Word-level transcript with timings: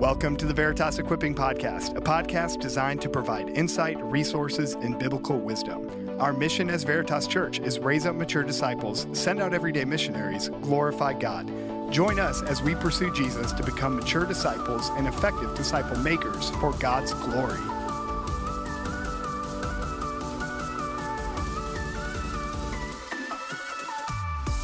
Welcome 0.00 0.36
to 0.38 0.46
the 0.46 0.54
Veritas 0.54 0.98
Equipping 0.98 1.34
Podcast, 1.34 1.94
a 1.94 2.00
podcast 2.00 2.58
designed 2.58 3.02
to 3.02 3.10
provide 3.10 3.50
insight, 3.50 4.02
resources, 4.02 4.72
and 4.72 4.98
biblical 4.98 5.38
wisdom. 5.38 6.18
Our 6.18 6.32
mission 6.32 6.70
as 6.70 6.84
Veritas 6.84 7.26
Church 7.26 7.58
is 7.58 7.78
raise 7.78 8.06
up 8.06 8.16
mature 8.16 8.42
disciples, 8.42 9.06
send 9.12 9.42
out 9.42 9.52
everyday 9.52 9.84
missionaries, 9.84 10.48
glorify 10.62 11.12
God. 11.12 11.52
Join 11.92 12.18
us 12.18 12.40
as 12.44 12.62
we 12.62 12.74
pursue 12.74 13.12
Jesus 13.12 13.52
to 13.52 13.62
become 13.62 13.94
mature 13.94 14.24
disciples 14.24 14.88
and 14.96 15.06
effective 15.06 15.54
disciple 15.54 15.98
makers 15.98 16.48
for 16.48 16.72
God's 16.78 17.12
glory. 17.12 17.60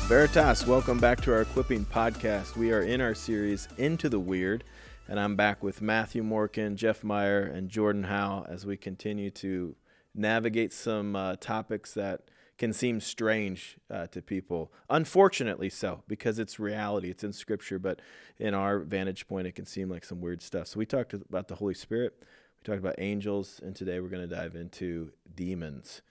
Veritas, 0.09 0.66
welcome 0.66 0.98
back 0.98 1.21
to 1.21 1.34
our 1.34 1.43
Equipping 1.43 1.84
Podcast. 1.84 2.57
We 2.57 2.73
are 2.73 2.80
in 2.80 3.03
our 3.03 3.14
series 3.14 3.68
Into 3.77 4.09
the 4.09 4.21
Weird 4.21 4.64
and 5.09 5.20
I'm 5.20 5.36
back 5.36 5.62
with 5.62 5.80
Matthew 5.80 6.22
Morkin, 6.22 6.75
Jeff 6.75 7.04
Meyer, 7.04 7.40
and 7.40 7.68
Jordan 7.68 8.04
Howe 8.04 8.44
as 8.49 8.67
we 8.67 8.76
continue 8.76 9.30
to 9.32 9.76
navigate 10.14 10.72
some 10.72 11.14
uh, 11.14 11.36
topics 11.36 11.93
that 11.94 12.22
can 12.58 12.72
seem 12.72 13.00
strange 13.00 13.77
uh, 13.90 14.07
to 14.08 14.21
people. 14.21 14.72
Unfortunately, 14.90 15.68
so 15.68 16.03
because 16.08 16.39
it's 16.39 16.58
reality, 16.58 17.11
it's 17.11 17.22
in 17.22 17.32
Scripture, 17.32 17.79
but 17.79 18.00
in 18.39 18.54
our 18.54 18.80
vantage 18.80 19.29
point, 19.29 19.46
it 19.46 19.54
can 19.54 19.66
seem 19.66 19.89
like 19.89 20.04
some 20.04 20.21
weird 20.21 20.43
stuff. 20.43 20.66
So 20.68 20.79
we 20.79 20.86
talked 20.86 21.13
about 21.14 21.49
the 21.49 21.57
Holy 21.57 21.75
Spirit, 21.75 22.14
we 22.58 22.64
talked 22.64 22.80
about 22.80 22.96
angels, 22.99 23.61
and 23.63 23.77
today 23.77 24.00
we're 24.00 24.08
going 24.08 24.29
to 24.29 24.35
dive 24.35 24.57
into 24.57 25.13
demons. 25.35 26.02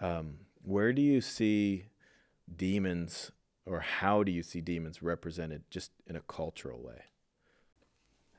Um, 0.00 0.38
where 0.62 0.92
do 0.92 1.00
you 1.00 1.20
see 1.20 1.86
demons, 2.54 3.30
or 3.64 3.80
how 3.80 4.22
do 4.22 4.32
you 4.32 4.42
see 4.42 4.60
demons 4.60 5.02
represented 5.02 5.62
just 5.70 5.92
in 6.06 6.16
a 6.16 6.20
cultural 6.20 6.82
way? 6.82 7.04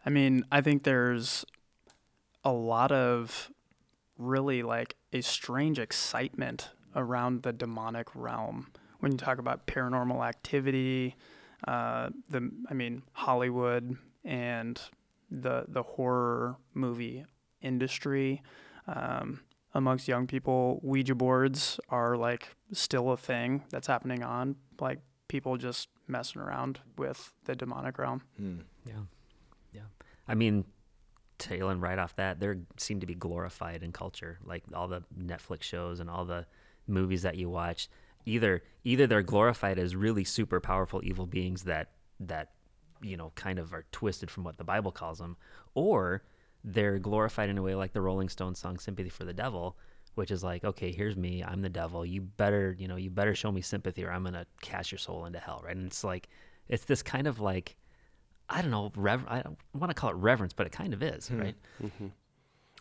I 0.05 0.09
mean, 0.09 0.45
I 0.51 0.61
think 0.61 0.83
there's 0.83 1.45
a 2.43 2.51
lot 2.51 2.91
of 2.91 3.51
really 4.17 4.63
like 4.63 4.95
a 5.11 5.21
strange 5.21 5.79
excitement 5.79 6.69
around 6.95 7.43
the 7.43 7.53
demonic 7.53 8.07
realm 8.13 8.67
when 9.03 9.11
you 9.11 9.17
talk 9.17 9.37
about 9.37 9.67
paranormal 9.67 10.25
activity, 10.25 11.17
uh, 11.67 12.09
the 12.29 12.49
I 12.69 12.73
mean 12.73 13.03
Hollywood 13.11 13.97
and 14.23 14.79
the 15.29 15.65
the 15.67 15.83
horror 15.83 16.55
movie 16.73 17.25
industry. 17.61 18.41
Um, 18.87 19.41
amongst 19.73 20.07
young 20.07 20.25
people, 20.25 20.79
Ouija 20.83 21.15
boards 21.15 21.81
are 21.89 22.15
like 22.15 22.55
still 22.71 23.11
a 23.11 23.17
thing 23.17 23.65
that's 23.71 23.87
happening 23.87 24.23
on 24.23 24.55
like 24.79 24.99
people 25.27 25.57
just 25.57 25.89
messing 26.07 26.41
around 26.41 26.79
with 26.97 27.33
the 27.43 27.57
demonic 27.57 27.97
realm. 27.97 28.21
Hmm. 28.37 28.59
Yeah. 28.85 29.01
I 30.27 30.35
mean, 30.35 30.65
tailing 31.37 31.79
right 31.79 31.99
off 31.99 32.15
that, 32.15 32.39
they 32.39 32.55
seem 32.77 32.99
to 33.01 33.05
be 33.05 33.15
glorified 33.15 33.83
in 33.83 33.91
culture, 33.91 34.39
like 34.43 34.63
all 34.73 34.87
the 34.87 35.03
Netflix 35.17 35.63
shows 35.63 35.99
and 35.99 36.09
all 36.09 36.25
the 36.25 36.45
movies 36.87 37.23
that 37.23 37.35
you 37.37 37.49
watch. 37.49 37.89
Either 38.25 38.63
either 38.85 39.05
they're 39.05 39.21
glorified 39.21 39.77
as 39.77 39.95
really 39.95 40.23
super 40.23 40.61
powerful 40.61 41.01
evil 41.03 41.25
beings 41.25 41.63
that 41.63 41.91
that 42.21 42.51
you 43.01 43.17
know 43.17 43.31
kind 43.35 43.59
of 43.59 43.73
are 43.73 43.85
twisted 43.91 44.31
from 44.31 44.45
what 44.45 44.57
the 44.57 44.63
Bible 44.63 44.91
calls 44.91 45.19
them, 45.19 45.35
or 45.73 46.23
they're 46.63 46.99
glorified 46.99 47.49
in 47.49 47.57
a 47.57 47.61
way 47.61 47.75
like 47.75 47.91
the 47.91 48.01
Rolling 48.01 48.29
Stones 48.29 48.59
song 48.59 48.79
"Sympathy 48.79 49.09
for 49.09 49.25
the 49.25 49.33
Devil," 49.33 49.77
which 50.15 50.31
is 50.31 50.43
like, 50.43 50.63
okay, 50.63 50.93
here's 50.93 51.17
me, 51.17 51.43
I'm 51.43 51.61
the 51.61 51.69
devil. 51.69 52.05
You 52.05 52.21
better 52.21 52.73
you 52.79 52.87
know 52.87 52.95
you 52.95 53.09
better 53.09 53.35
show 53.35 53.51
me 53.51 53.59
sympathy, 53.61 54.05
or 54.05 54.11
I'm 54.11 54.23
gonna 54.23 54.45
cast 54.61 54.91
your 54.91 54.99
soul 54.99 55.25
into 55.25 55.39
hell, 55.39 55.61
right? 55.65 55.75
And 55.75 55.87
it's 55.87 56.05
like 56.05 56.29
it's 56.69 56.85
this 56.85 57.03
kind 57.03 57.27
of 57.27 57.41
like 57.41 57.75
I 58.49 58.61
don't 58.61 58.71
know, 58.71 58.91
rever- 58.95 59.25
I 59.27 59.41
don't 59.41 59.57
want 59.73 59.89
to 59.89 59.93
call 59.93 60.09
it 60.09 60.15
reverence, 60.15 60.53
but 60.53 60.67
it 60.67 60.71
kind 60.71 60.93
of 60.93 61.01
is, 61.01 61.29
mm-hmm. 61.29 61.41
right? 61.41 61.55
Mm-hmm. 61.81 62.07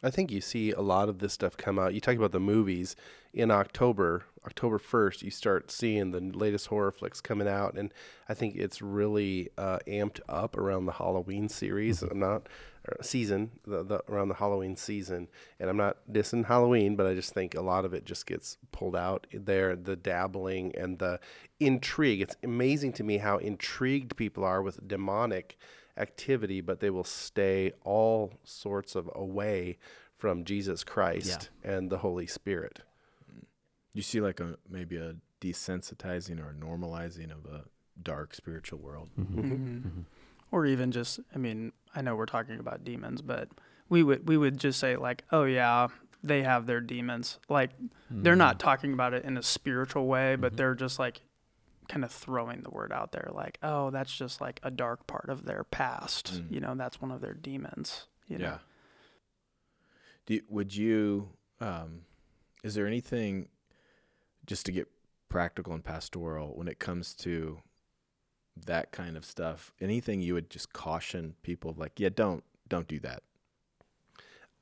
I 0.02 0.10
think 0.10 0.32
you 0.32 0.40
see 0.40 0.72
a 0.72 0.80
lot 0.80 1.08
of 1.08 1.20
this 1.20 1.32
stuff 1.32 1.56
come 1.56 1.78
out. 1.78 1.94
You 1.94 2.00
talk 2.00 2.16
about 2.16 2.32
the 2.32 2.40
movies 2.40 2.96
in 3.32 3.50
October, 3.50 4.24
October 4.44 4.78
1st, 4.78 5.22
you 5.22 5.30
start 5.30 5.70
seeing 5.70 6.10
the 6.10 6.20
latest 6.20 6.66
horror 6.66 6.90
flicks 6.90 7.20
coming 7.20 7.46
out. 7.46 7.74
And 7.74 7.94
I 8.28 8.34
think 8.34 8.56
it's 8.56 8.82
really 8.82 9.50
uh, 9.56 9.78
amped 9.86 10.20
up 10.28 10.56
around 10.56 10.86
the 10.86 10.92
Halloween 10.92 11.48
series. 11.48 12.00
Mm-hmm. 12.00 12.12
I'm 12.12 12.18
not, 12.18 12.48
season, 13.00 13.52
the, 13.66 13.82
the, 13.82 14.00
around 14.08 14.28
the 14.28 14.34
Halloween 14.34 14.76
season. 14.76 15.28
And 15.60 15.70
I'm 15.70 15.76
not 15.76 15.98
dissing 16.10 16.46
Halloween, 16.46 16.96
but 16.96 17.06
I 17.06 17.14
just 17.14 17.32
think 17.32 17.54
a 17.54 17.60
lot 17.60 17.84
of 17.84 17.94
it 17.94 18.04
just 18.04 18.26
gets 18.26 18.58
pulled 18.72 18.96
out 18.96 19.26
there. 19.32 19.76
The 19.76 19.96
dabbling 19.96 20.74
and 20.76 20.98
the 20.98 21.20
intrigue. 21.60 22.20
It's 22.20 22.36
amazing 22.42 22.92
to 22.94 23.04
me 23.04 23.18
how 23.18 23.38
intrigued 23.38 24.16
people 24.16 24.44
are 24.44 24.62
with 24.62 24.86
demonic 24.86 25.56
activity, 25.96 26.60
but 26.60 26.80
they 26.80 26.90
will 26.90 27.04
stay 27.04 27.72
all 27.84 28.34
sorts 28.44 28.94
of 28.94 29.10
away 29.14 29.78
from 30.16 30.44
Jesus 30.44 30.84
Christ 30.84 31.50
yeah. 31.64 31.72
and 31.72 31.90
the 31.90 31.98
Holy 31.98 32.26
Spirit. 32.26 32.80
You 33.92 34.02
see, 34.02 34.20
like 34.20 34.40
a 34.40 34.56
maybe 34.68 34.96
a 34.96 35.16
desensitizing 35.40 36.38
or 36.38 36.54
normalizing 36.58 37.30
of 37.30 37.44
a 37.52 37.64
dark 38.02 38.34
spiritual 38.34 38.78
world, 38.78 39.08
mm-hmm. 39.18 39.40
Mm-hmm. 39.40 39.76
mm-hmm. 39.76 40.00
Or 40.52 40.64
even 40.66 40.92
just. 40.92 41.18
I 41.34 41.38
mean, 41.38 41.72
I 41.94 42.02
know 42.02 42.14
we're 42.14 42.26
talking 42.26 42.60
about 42.60 42.84
demons, 42.84 43.22
but 43.22 43.48
we 43.88 44.04
would 44.04 44.28
we 44.28 44.36
would 44.36 44.58
just 44.58 44.78
say 44.78 44.94
like, 44.94 45.24
oh 45.32 45.44
yeah, 45.44 45.88
they 46.22 46.42
have 46.42 46.66
their 46.66 46.80
demons. 46.80 47.38
Like 47.48 47.72
mm-hmm. 47.76 48.22
they're 48.22 48.36
not 48.36 48.60
talking 48.60 48.92
about 48.92 49.14
it 49.14 49.24
in 49.24 49.36
a 49.36 49.42
spiritual 49.42 50.06
way, 50.06 50.36
but 50.36 50.48
mm-hmm. 50.48 50.56
they're 50.56 50.74
just 50.74 50.98
like 50.98 51.22
kind 51.88 52.04
of 52.04 52.12
throwing 52.12 52.62
the 52.62 52.70
word 52.70 52.92
out 52.92 53.12
there 53.12 53.28
like, 53.32 53.58
oh, 53.62 53.90
that's 53.90 54.16
just 54.16 54.40
like 54.40 54.60
a 54.62 54.70
dark 54.70 55.06
part 55.06 55.28
of 55.28 55.44
their 55.44 55.64
past. 55.64 56.34
Mm. 56.34 56.52
You 56.52 56.60
know, 56.60 56.74
that's 56.74 57.00
one 57.00 57.10
of 57.10 57.20
their 57.20 57.34
demons. 57.34 58.06
You 58.28 58.38
know? 58.38 58.44
Yeah. 58.44 58.58
Do 60.26 60.34
you, 60.34 60.42
would 60.48 60.74
you? 60.74 61.30
Um, 61.60 62.02
is 62.62 62.74
there 62.74 62.86
anything 62.86 63.48
just 64.46 64.66
to 64.66 64.72
get 64.72 64.88
practical 65.28 65.72
and 65.72 65.84
pastoral 65.84 66.52
when 66.54 66.68
it 66.68 66.78
comes 66.78 67.14
to 67.14 67.58
that 68.56 68.92
kind 68.92 69.16
of 69.16 69.24
stuff? 69.24 69.72
Anything 69.80 70.22
you 70.22 70.34
would 70.34 70.50
just 70.50 70.72
caution 70.72 71.34
people 71.42 71.74
like, 71.76 71.98
yeah, 71.98 72.10
don't 72.14 72.44
don't 72.68 72.88
do 72.88 72.98
that. 73.00 73.22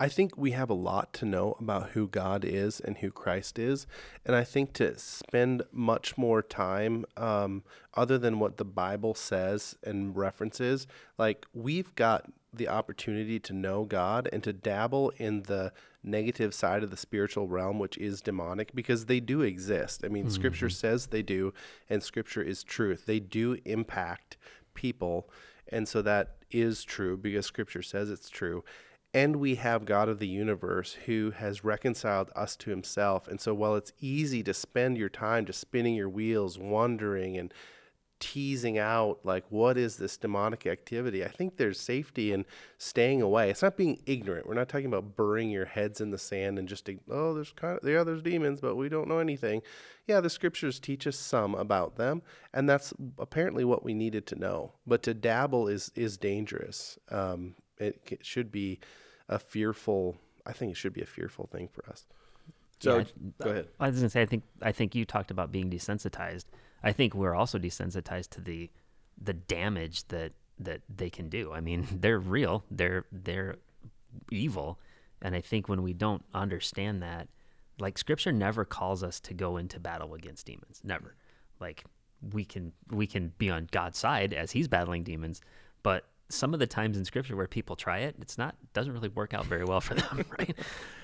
I 0.03 0.09
think 0.09 0.39
we 0.39 0.53
have 0.53 0.71
a 0.71 0.75
lot 0.75 1.13
to 1.15 1.27
know 1.27 1.57
about 1.61 1.91
who 1.91 2.09
God 2.09 2.43
is 2.43 2.81
and 2.81 2.97
who 2.97 3.11
Christ 3.11 3.59
is. 3.59 3.87
And 4.25 4.35
I 4.35 4.45
think 4.45 4.73
to 4.75 4.99
spend 4.99 5.63
much 5.73 6.17
more 6.17 6.41
time, 6.41 7.05
um, 7.19 7.65
other 7.93 8.17
than 8.17 8.39
what 8.39 8.57
the 8.57 8.65
Bible 8.65 9.15
says 9.15 9.77
and 9.85 10.17
references, 10.17 10.87
like 11.19 11.45
we've 11.53 11.95
got 11.97 12.33
the 12.53 12.69
opportunity 12.69 13.39
to 13.41 13.53
know 13.53 13.85
God 13.85 14.29
and 14.33 14.43
to 14.45 14.53
dabble 14.53 15.11
in 15.17 15.43
the 15.45 15.73
negative 16.03 16.55
side 16.55 16.83
of 16.83 16.91
the 16.91 16.97
spiritual 16.97 17.49
realm, 17.49 17.79
which 17.79 17.97
is 17.99 18.21
demonic, 18.21 18.75
because 18.75 19.07
they 19.07 19.21
do 19.21 19.43
exist. 19.43 20.03
I 20.05 20.09
mean, 20.09 20.25
mm-hmm. 20.25 20.33
Scripture 20.33 20.71
says 20.71 21.07
they 21.07 21.23
do, 21.23 21.53
and 21.89 22.03
Scripture 22.03 22.43
is 22.43 22.63
truth. 22.63 23.07
They 23.07 23.21
do 23.21 23.59
impact 23.65 24.37
people. 24.75 25.29
And 25.69 25.87
so 25.87 26.03
that 26.03 26.37
is 26.51 26.83
true 26.83 27.17
because 27.17 27.47
Scripture 27.47 27.83
says 27.83 28.11
it's 28.11 28.31
true 28.31 28.65
and 29.13 29.37
we 29.37 29.57
have 29.57 29.85
God 29.85 30.09
of 30.09 30.19
the 30.19 30.29
universe 30.29 30.97
who 31.07 31.33
has 31.33 31.65
reconciled 31.65 32.31
us 32.37 32.57
to 32.57 32.71
himself. 32.71 33.27
And 33.27 33.41
so 33.41 33.53
while 33.55 33.75
it's 33.75 33.93
easy 33.99 34.43
to 34.45 34.55
spend 34.55 34.97
your 34.99 35.09
time 35.09 35.47
just 35.47 35.61
spinning 35.61 35.95
your 35.95 36.09
wheels, 36.09 36.59
wondering 36.59 37.37
and 37.37 37.53
teasing 38.21 38.79
out 38.79 39.19
like 39.25 39.45
what 39.49 39.77
is 39.77 39.97
this 39.97 40.17
demonic 40.17 40.67
activity, 40.67 41.25
I 41.25 41.29
think 41.29 41.57
there's 41.57 41.81
safety 41.81 42.33
in 42.33 42.45
staying 42.79 43.23
away. 43.23 43.51
It's 43.51 43.63
not 43.63 43.77
being 43.77 44.01
ignorant. 44.07 44.47
We're 44.47 44.55
not 44.55 44.69
talking 44.69 44.87
about 44.87 45.17
burying 45.17 45.51
your 45.51 45.65
heads 45.65 46.01
in 46.01 46.11
the 46.11 46.19
sand 46.19 46.59
and 46.59 46.69
just 46.69 46.89
oh, 47.11 47.35
there's 47.35 47.53
kind 47.53 47.79
of 47.83 47.89
yeah, 47.89 48.05
there's 48.05 48.23
demons, 48.23 48.61
but 48.61 48.77
we 48.77 48.89
don't 48.89 49.09
know 49.09 49.19
anything. 49.19 49.63
Yeah, 50.07 50.21
the 50.21 50.31
scriptures 50.31 50.79
teach 50.79 51.07
us 51.07 51.17
some 51.17 51.55
about 51.55 51.97
them, 51.97 52.23
and 52.53 52.69
that's 52.69 52.93
apparently 53.19 53.65
what 53.65 53.83
we 53.83 53.95
needed 53.95 54.27
to 54.29 54.37
know. 54.37 54.73
But 54.87 55.03
to 55.05 55.15
dabble 55.15 55.67
is 55.67 55.91
is 55.97 56.17
dangerous. 56.17 56.99
Um, 57.11 57.55
it, 57.79 58.01
it 58.11 58.27
should 58.27 58.53
be 58.53 58.79
a 59.29 59.39
fearful. 59.39 60.17
I 60.47 60.53
think 60.53 60.73
it 60.73 60.77
should 60.77 60.93
be 60.93 61.03
a 61.03 61.07
fearful 61.07 61.49
thing 61.51 61.69
for 61.69 61.89
us. 61.89 62.07
So 62.81 62.99
yeah, 62.99 63.05
go 63.43 63.51
ahead. 63.51 63.69
I 63.79 63.89
was 63.89 63.97
going 63.97 64.07
to 64.07 64.11
say, 64.11 64.23
I 64.23 64.27
think 64.27 64.43
I 64.63 64.73
think 64.73 64.95
you 64.95 65.05
talked 65.05 65.31
about 65.31 65.53
being 65.53 65.71
desensitized. 65.71 66.45
I 66.83 66.93
think 66.93 67.15
we're 67.15 67.35
also 67.35 67.59
desensitized 67.59 68.31
to 68.31 68.41
the 68.41 68.71
the 69.21 69.35
damage 69.35 70.07
that 70.09 70.33
that 70.59 70.83
they 70.95 71.11
can 71.11 71.29
do. 71.29 71.53
I 71.53 71.61
mean, 71.61 71.87
they're 72.01 72.19
real. 72.19 72.65
They're 72.71 73.05
they're 73.13 73.57
evil, 74.31 74.79
and 75.23 75.35
I 75.35 75.41
think 75.41 75.69
when 75.69 75.83
we 75.83 75.93
don't 75.93 76.25
understand 76.35 77.03
that, 77.03 77.29
like 77.79 77.99
Scripture 77.99 78.33
never 78.33 78.65
calls 78.65 79.03
us 79.03 79.21
to 79.21 79.35
go 79.35 79.57
into 79.57 79.81
battle 79.81 80.15
against 80.15 80.47
demons. 80.47 80.81
Never. 80.85 81.15
Like 81.61 81.85
we 82.33 82.45
can 82.45 82.73
we 82.91 83.07
can 83.07 83.33
be 83.39 83.51
on 83.51 83.69
God's 83.71 83.99
side 83.99 84.33
as 84.33 84.51
He's 84.53 84.69
battling 84.69 85.05
demons, 85.05 85.41
but 85.83 86.05
some 86.31 86.55
of 86.55 86.61
the 86.61 86.67
times 86.67 86.97
in 86.97 87.05
scripture 87.05 87.37
where 87.37 87.47
people 87.47 87.77
try 87.77 87.99
it, 87.99 88.17
it's 88.21 88.39
not 88.39 88.55
doesn't 88.73 88.93
really 88.93 89.09
work 89.09 89.35
out 89.35 89.47
very 89.47 89.65
well 89.65 89.81
for 89.81 89.95
them, 89.95 90.25
right? 90.39 90.57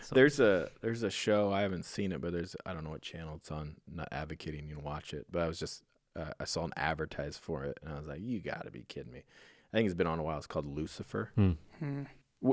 So. 0.03 0.15
There's 0.15 0.41
a 0.41 0.71
there's 0.81 1.03
a 1.03 1.11
show 1.11 1.53
I 1.53 1.63
haven't 1.63 1.85
seen 1.85 2.13
it, 2.13 2.21
but 2.21 2.33
there's 2.33 2.57
I 2.65 2.73
don't 2.73 2.85
know 2.85 2.91
what 2.91 3.03
channel 3.03 3.35
it's 3.37 3.51
on. 3.51 3.77
not 3.93 4.09
advocating 4.13 4.69
you 4.69 4.77
to 4.77 4.81
watch 4.81 5.13
it, 5.13 5.27
but 5.31 5.43
I 5.43 5.49
was 5.49 5.59
just 5.59 5.83
uh, 6.17 6.31
I 6.41 6.45
saw 6.45 6.65
an 6.65 6.73
advertise 6.77 7.37
for 7.37 7.65
it, 7.65 7.79
and 7.83 7.93
I 7.93 7.99
was 7.99 8.07
like, 8.07 8.21
you 8.21 8.41
got 8.41 8.65
to 8.65 8.71
be 8.71 8.85
kidding 8.89 9.13
me. 9.13 9.25
I 9.73 9.77
think 9.77 9.87
it's 9.87 9.95
been 9.95 10.07
on 10.07 10.19
a 10.19 10.23
while. 10.23 10.39
It's 10.39 10.47
called 10.47 10.67
Lucifer. 10.67 11.31
Hmm. 11.35 11.53
Hmm. 11.81 12.03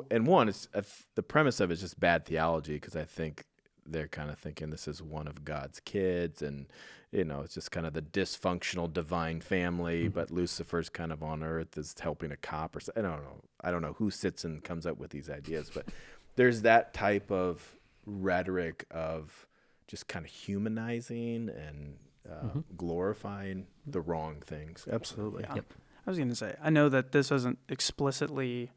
And 0.09 0.25
one, 0.25 0.49
it's 0.49 0.67
uh, 0.73 0.81
the 1.15 1.23
premise 1.23 1.59
of 1.59 1.69
it 1.69 1.75
is 1.75 1.81
just 1.81 1.99
bad 1.99 2.25
theology 2.25 2.73
because 2.73 2.95
I 2.95 3.03
think 3.03 3.45
they're 3.85 4.07
kind 4.07 4.30
of 4.30 4.38
thinking 4.39 4.69
this 4.69 4.88
is 4.88 5.01
one 5.01 5.27
of 5.27 5.44
God's 5.45 5.80
kids, 5.80 6.41
and 6.41 6.68
you 7.12 7.24
know, 7.24 7.41
it's 7.41 7.53
just 7.53 7.71
kind 7.71 7.85
of 7.85 7.94
the 7.94 8.01
dysfunctional 8.01 8.91
divine 8.91 9.39
family. 9.41 10.07
But 10.07 10.31
Lucifer's 10.31 10.89
kind 10.89 11.12
of 11.12 11.21
on 11.21 11.44
Earth 11.44 11.77
is 11.77 11.94
helping 12.00 12.31
a 12.31 12.38
cop 12.38 12.75
or 12.75 12.80
so- 12.80 12.91
I 12.95 13.01
don't 13.01 13.24
know. 13.24 13.41
I 13.62 13.71
don't 13.71 13.81
know 13.81 13.94
who 13.94 14.09
sits 14.09 14.44
and 14.44 14.63
comes 14.63 14.85
up 14.85 14.97
with 14.97 15.12
these 15.12 15.30
ideas, 15.30 15.69
but 15.74 15.85
there's 16.35 16.63
that 16.63 16.94
type 16.94 17.31
of 17.31 17.75
rhetoric 18.06 18.85
of 18.91 19.47
just 19.88 20.07
kind 20.07 20.25
of 20.25 20.31
humanizing 20.31 21.50
and 21.50 21.97
uh, 22.30 22.59
glorifying 22.75 23.68
the 23.85 24.01
wrong 24.01 24.41
things. 24.45 24.88
Absolutely. 24.91 25.44
Yeah. 25.44 25.62
I 26.06 26.09
was 26.09 26.18
going 26.18 26.30
to 26.30 26.35
say, 26.35 26.56
I 26.62 26.69
know 26.69 26.89
that 26.89 27.12
this 27.12 27.31
isn't 27.31 27.59
explicitly 27.69 28.71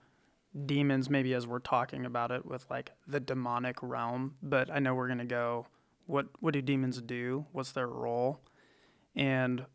demons, 0.65 1.11
maybe 1.11 1.35
as 1.35 1.47
we're 1.47 1.59
talking 1.59 2.07
about 2.07 2.31
it 2.31 2.47
with 2.47 2.65
like 2.71 2.93
the 3.07 3.21
demonic 3.21 3.77
realm, 3.83 4.37
but 4.43 4.71
I 4.71 4.79
know 4.79 4.95
we're 4.95 5.09
going 5.09 5.19
to 5.19 5.25
go, 5.25 5.67
what, 6.07 6.27
what 6.41 6.55
do 6.55 6.63
demons 6.63 7.01
do? 7.03 7.47
What's 7.53 7.73
their 7.73 7.89
role? 7.89 8.41
And 9.15 9.67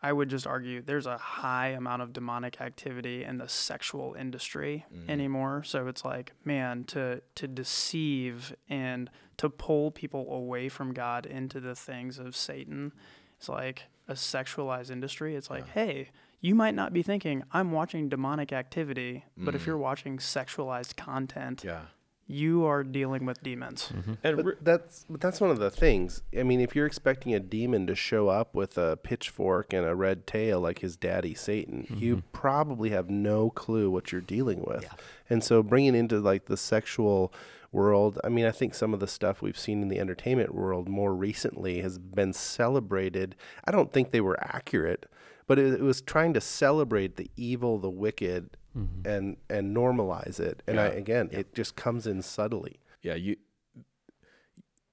I 0.00 0.12
would 0.12 0.28
just 0.28 0.46
argue 0.46 0.80
there's 0.80 1.06
a 1.06 1.18
high 1.18 1.68
amount 1.68 2.02
of 2.02 2.12
demonic 2.12 2.60
activity 2.60 3.24
in 3.24 3.38
the 3.38 3.48
sexual 3.48 4.14
industry 4.14 4.84
mm-hmm. 4.94 5.10
anymore. 5.10 5.64
So 5.64 5.88
it's 5.88 6.04
like, 6.04 6.32
man, 6.44 6.84
to 6.84 7.20
to 7.34 7.48
deceive 7.48 8.54
and 8.68 9.10
to 9.38 9.50
pull 9.50 9.90
people 9.90 10.32
away 10.32 10.68
from 10.68 10.92
God 10.92 11.26
into 11.26 11.58
the 11.58 11.74
things 11.74 12.18
of 12.18 12.36
Satan, 12.36 12.92
it's 13.38 13.48
like 13.48 13.84
a 14.06 14.12
sexualized 14.12 14.90
industry. 14.90 15.34
It's 15.34 15.50
like, 15.50 15.68
hey, 15.68 16.10
you 16.40 16.54
might 16.54 16.74
not 16.74 16.92
be 16.92 17.02
thinking 17.02 17.42
I'm 17.52 17.72
watching 17.72 18.08
demonic 18.08 18.52
activity, 18.52 19.24
but 19.36 19.54
if 19.54 19.62
mm. 19.62 19.66
you're 19.66 19.78
watching 19.78 20.18
sexualized 20.18 20.96
content, 20.96 21.64
Yeah. 21.64 21.82
you 22.26 22.64
are 22.64 22.84
dealing 22.84 23.26
with 23.26 23.42
demons. 23.42 23.90
Mm-hmm. 23.94 24.12
And 24.22 24.36
But 24.36 24.44
re- 24.44 24.54
that's 24.60 25.04
but 25.10 25.20
that's 25.20 25.40
one 25.40 25.50
of 25.50 25.58
the 25.58 25.70
things. 25.70 26.22
I 26.38 26.42
mean, 26.44 26.60
if 26.60 26.76
you're 26.76 26.86
expecting 26.86 27.34
a 27.34 27.40
demon 27.40 27.86
to 27.88 27.94
show 27.94 28.28
up 28.28 28.54
with 28.54 28.78
a 28.78 28.96
pitchfork 28.96 29.72
and 29.72 29.84
a 29.84 29.94
red 29.94 30.26
tail 30.26 30.60
like 30.60 30.78
his 30.80 30.96
daddy 30.96 31.34
Satan, 31.34 31.84
mm-hmm. 31.84 31.98
you 31.98 32.22
probably 32.32 32.90
have 32.90 33.10
no 33.10 33.50
clue 33.50 33.90
what 33.90 34.12
you're 34.12 34.20
dealing 34.20 34.62
with. 34.62 34.82
Yeah. 34.84 34.92
And 35.30 35.42
so 35.42 35.62
bringing 35.62 35.94
into 35.94 36.20
like 36.20 36.46
the 36.46 36.56
sexual 36.56 37.32
world, 37.72 38.18
I 38.24 38.28
mean, 38.28 38.46
I 38.46 38.50
think 38.50 38.74
some 38.74 38.94
of 38.94 39.00
the 39.00 39.06
stuff 39.06 39.42
we've 39.42 39.58
seen 39.58 39.82
in 39.82 39.88
the 39.88 39.98
entertainment 39.98 40.54
world 40.54 40.88
more 40.88 41.14
recently 41.14 41.80
has 41.80 41.98
been 41.98 42.32
celebrated. 42.32 43.36
I 43.64 43.72
don't 43.72 43.92
think 43.92 44.10
they 44.10 44.20
were 44.20 44.38
accurate, 44.40 45.06
but 45.48 45.58
it, 45.58 45.74
it 45.74 45.82
was 45.82 46.00
trying 46.00 46.32
to 46.34 46.40
celebrate 46.40 47.16
the 47.16 47.28
evil, 47.36 47.78
the 47.78 47.90
wicked, 47.90 48.56
and 49.04 49.36
and 49.50 49.76
normalize 49.76 50.38
it. 50.38 50.62
And 50.68 50.78
I, 50.78 50.86
Yeah. 50.90 50.92
again, 50.94 51.28
it 51.32 51.52
just 51.52 51.74
comes 51.74 52.06
in 52.06 52.22
subtly. 52.22 52.76
yeah, 53.02 53.14
you 53.16 53.34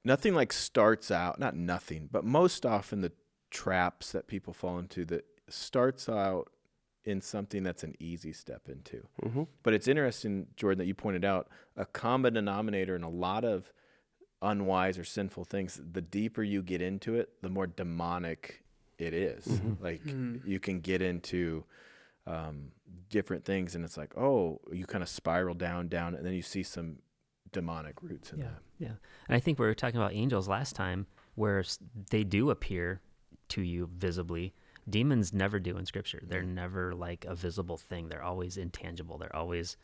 nothing 0.04 0.34
like 0.34 0.52
starts 0.54 1.12
out, 1.12 1.40
not 1.40 1.56
nothing, 1.56 2.10
but 2.12 2.24
most 2.24 2.66
often 2.66 3.02
the 3.02 3.12
traps 3.52 4.12
that 4.12 4.28
people 4.28 4.54
fall 4.54 4.80
into 4.80 5.06
that 5.06 5.26
starts 5.50 6.10
out 6.10 6.50
in 7.04 7.22
something 7.22 7.62
that's 7.64 7.84
an 7.84 7.94
easy 8.00 8.34
step 8.34 8.68
into. 8.68 9.08
Mm-hmm. 9.24 9.44
But 9.64 9.74
it's 9.74 9.88
interesting, 9.88 10.48
Jordan, 10.56 10.80
that 10.80 10.86
you 10.88 10.96
pointed 10.96 11.24
out 11.24 11.48
a 11.78 11.86
common 11.86 12.34
denominator 12.34 12.96
in 12.96 13.04
a 13.04 13.10
lot 13.10 13.46
of 13.46 13.72
unwise 14.42 14.98
or 14.98 15.04
sinful 15.04 15.46
things. 15.46 15.80
The 15.92 16.02
deeper 16.02 16.42
you 16.44 16.64
get 16.64 16.82
into 16.82 17.14
it, 17.16 17.30
the 17.44 17.50
more 17.50 17.68
demonic 17.68 18.64
it 18.98 19.14
is. 19.14 19.46
Mm-hmm. 19.46 19.84
Like 19.84 20.04
mm. 20.04 20.42
you 20.46 20.60
can 20.60 20.80
get 20.80 21.02
into 21.02 21.64
um, 22.28 22.72
different 23.10 23.46
things, 23.46 23.76
and 23.76 23.84
it's 23.86 23.98
like, 23.98 24.18
oh, 24.18 24.60
you 24.72 24.86
kind 24.86 25.04
of 25.04 25.10
spiral 25.10 25.54
down, 25.54 25.88
down, 25.88 26.16
and 26.16 26.26
then 26.26 26.34
you 26.34 26.42
see 26.42 26.64
some 26.64 26.98
demonic 27.52 28.02
roots 28.02 28.32
in 28.34 28.40
Yeah, 28.40 28.46
that. 28.46 28.62
yeah. 28.80 28.94
And 29.28 29.36
I 29.36 29.40
think 29.40 29.60
we 29.60 29.66
were 29.66 29.74
talking 29.76 30.00
about 30.00 30.14
angels 30.14 30.48
last 30.48 30.76
time, 30.76 31.08
where 31.36 31.64
they 32.10 32.24
do 32.24 32.50
appear 32.50 33.02
to 33.50 33.62
you 33.62 33.90
visibly. 33.96 34.54
Demons 34.90 35.34
never 35.34 35.60
do 35.60 35.78
in 35.78 35.86
Scripture. 35.86 36.22
They're 36.28 36.42
mm-hmm. 36.42 36.56
never 36.56 36.96
like 36.96 37.26
a 37.26 37.36
visible 37.36 37.78
thing. 37.78 38.10
They're 38.10 38.24
always 38.24 38.58
intangible. 38.58 39.18
They're 39.18 39.36
always 39.36 39.78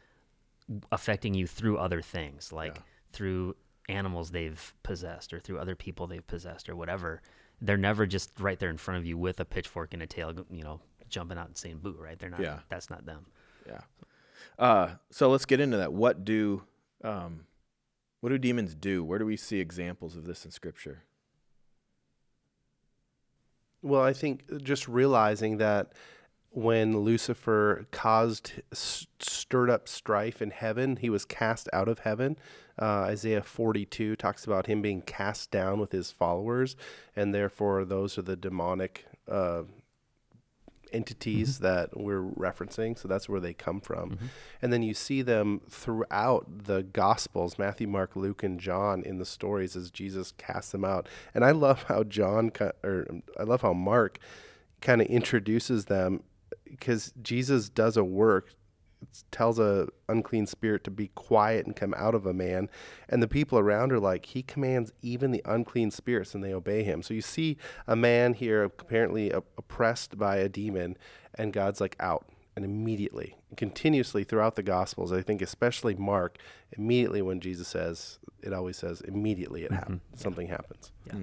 affecting 0.92 1.34
you 1.34 1.48
through 1.48 1.78
other 1.78 2.02
things, 2.02 2.52
like 2.52 2.76
Yeah. 2.76 2.82
through 3.12 3.56
animals 3.90 4.32
they've 4.32 4.74
possessed 4.84 5.34
or 5.34 5.40
through 5.40 5.60
other 5.60 5.76
people 5.76 6.08
they've 6.08 6.26
possessed 6.26 6.70
or 6.70 6.76
whatever. 6.76 7.22
They're 7.62 7.78
never 7.78 8.06
just 8.06 8.32
right 8.40 8.58
there 8.60 8.70
in 8.70 8.78
front 8.78 8.98
of 8.98 9.06
you 9.06 9.18
with 9.18 9.40
a 9.40 9.46
pitchfork 9.46 9.94
and 9.94 10.02
a 10.02 10.08
tail, 10.08 10.34
you 10.50 10.64
know, 10.64 10.82
jumping 11.10 11.38
out 11.38 11.48
and 11.48 11.58
saying 11.58 11.80
"boo." 11.82 11.96
Right? 12.00 12.18
They're 12.18 12.30
not. 12.30 12.40
Yeah. 12.40 12.60
That's 12.70 12.90
not 12.90 13.06
them. 13.06 13.26
Yeah. 13.68 13.82
Uh, 14.58 14.90
so 15.12 15.30
let's 15.30 15.46
get 15.46 15.60
into 15.60 15.78
that. 15.78 15.94
What 15.94 16.26
do 16.26 16.64
um, 17.04 17.46
what 18.22 18.30
do 18.30 18.38
demons 18.38 18.76
do? 18.76 19.04
Where 19.04 19.20
do 19.20 19.26
we 19.26 19.38
see 19.38 19.60
examples 19.60 20.16
of 20.16 20.26
this 20.26 20.46
in 20.46 20.52
Scripture? 20.52 21.04
Well, 23.82 24.02
I 24.02 24.14
think 24.14 24.64
just 24.64 24.88
realizing 24.88 25.58
that 25.58 25.94
when 26.52 27.00
Lucifer 27.00 27.88
caused, 27.92 28.62
stirred 28.74 29.70
up 29.70 29.88
strife 29.88 30.42
in 30.42 30.52
heaven, 30.52 30.98
he 30.98 31.10
was 31.10 31.24
cast 31.24 31.70
out 31.72 31.88
of 31.88 32.00
heaven. 32.00 32.38
Uh, 32.80 33.04
Isaiah 33.04 33.42
42 33.42 34.18
talks 34.18 34.46
about 34.46 34.68
him 34.68 34.82
being 34.82 35.02
cast 35.02 35.50
down 35.50 35.80
with 35.80 35.94
his 35.94 36.12
followers, 36.12 36.76
and 37.16 37.34
therefore 37.34 37.86
those 37.86 38.18
are 38.18 38.22
the 38.22 38.36
demonic 38.36 39.06
uh, 39.30 39.64
entities 40.92 41.60
that 41.60 41.98
we're 41.98 42.22
referencing. 42.22 42.98
So 42.98 43.08
that's 43.08 43.30
where 43.30 43.40
they 43.40 43.54
come 43.54 43.80
from. 43.80 44.18
And 44.62 44.74
then 44.74 44.84
you 44.84 44.94
see 44.94 45.22
them 45.22 45.62
throughout 45.70 46.66
the 46.66 46.84
Gospels 46.84 47.58
Matthew, 47.58 47.88
Mark, 47.88 48.18
Luke, 48.18 48.44
and 48.44 48.60
John 48.60 49.04
in 49.04 49.20
the 49.20 49.26
stories 49.26 49.78
as 49.78 49.90
Jesus 49.90 50.34
casts 50.34 50.74
them 50.74 50.84
out. 50.84 51.08
And 51.34 51.46
I 51.46 51.52
love 51.52 51.84
how 51.84 52.04
John, 52.04 52.52
or 52.84 53.08
I 53.40 53.44
love 53.44 53.62
how 53.62 53.74
Mark 53.74 54.20
kind 54.82 55.00
of 55.00 55.08
introduces 55.08 55.86
them 55.86 56.24
because 56.72 57.14
Jesus 57.22 57.70
does 57.70 57.98
a 57.98 58.04
work 58.04 58.50
tells 59.32 59.58
a 59.58 59.88
unclean 60.10 60.46
spirit 60.46 60.84
to 60.84 60.92
be 60.92 61.08
quiet 61.16 61.66
and 61.66 61.76
come 61.76 61.92
out 61.98 62.14
of 62.14 62.28
a 62.28 62.34
man 62.34 62.70
and 63.10 63.22
the 63.22 63.28
people 63.28 63.58
around 63.58 63.92
are 63.92 64.00
like 64.00 64.28
he 64.28 64.44
commands 64.44 64.94
even 65.02 65.32
the 65.32 65.42
unclean 65.46 65.90
spirits 65.90 66.36
and 66.36 66.44
they 66.44 66.54
obey 66.54 66.84
him 66.84 67.02
so 67.02 67.12
you 67.12 67.22
see 67.22 67.58
a 67.88 67.96
man 67.96 68.34
here 68.36 68.64
apparently 68.64 69.32
oppressed 69.32 70.20
by 70.20 70.36
a 70.38 70.48
demon 70.48 70.96
and 71.34 71.52
god's 71.52 71.82
like 71.82 71.96
out 72.00 72.28
and 72.56 72.64
immediately 72.64 73.36
continuously 73.58 74.24
throughout 74.24 74.56
the 74.56 74.62
gospels 74.62 75.12
i 75.12 75.22
think 75.24 75.42
especially 75.42 75.96
mark 75.96 76.38
immediately 76.78 77.24
when 77.24 77.40
jesus 77.40 77.68
says 77.68 78.20
it 78.44 78.54
always 78.54 78.78
says 78.78 79.02
immediately 79.02 79.64
it 79.64 79.72
happens 79.72 80.02
something 80.14 80.48
happens 80.48 80.92
Yeah. 81.08 81.14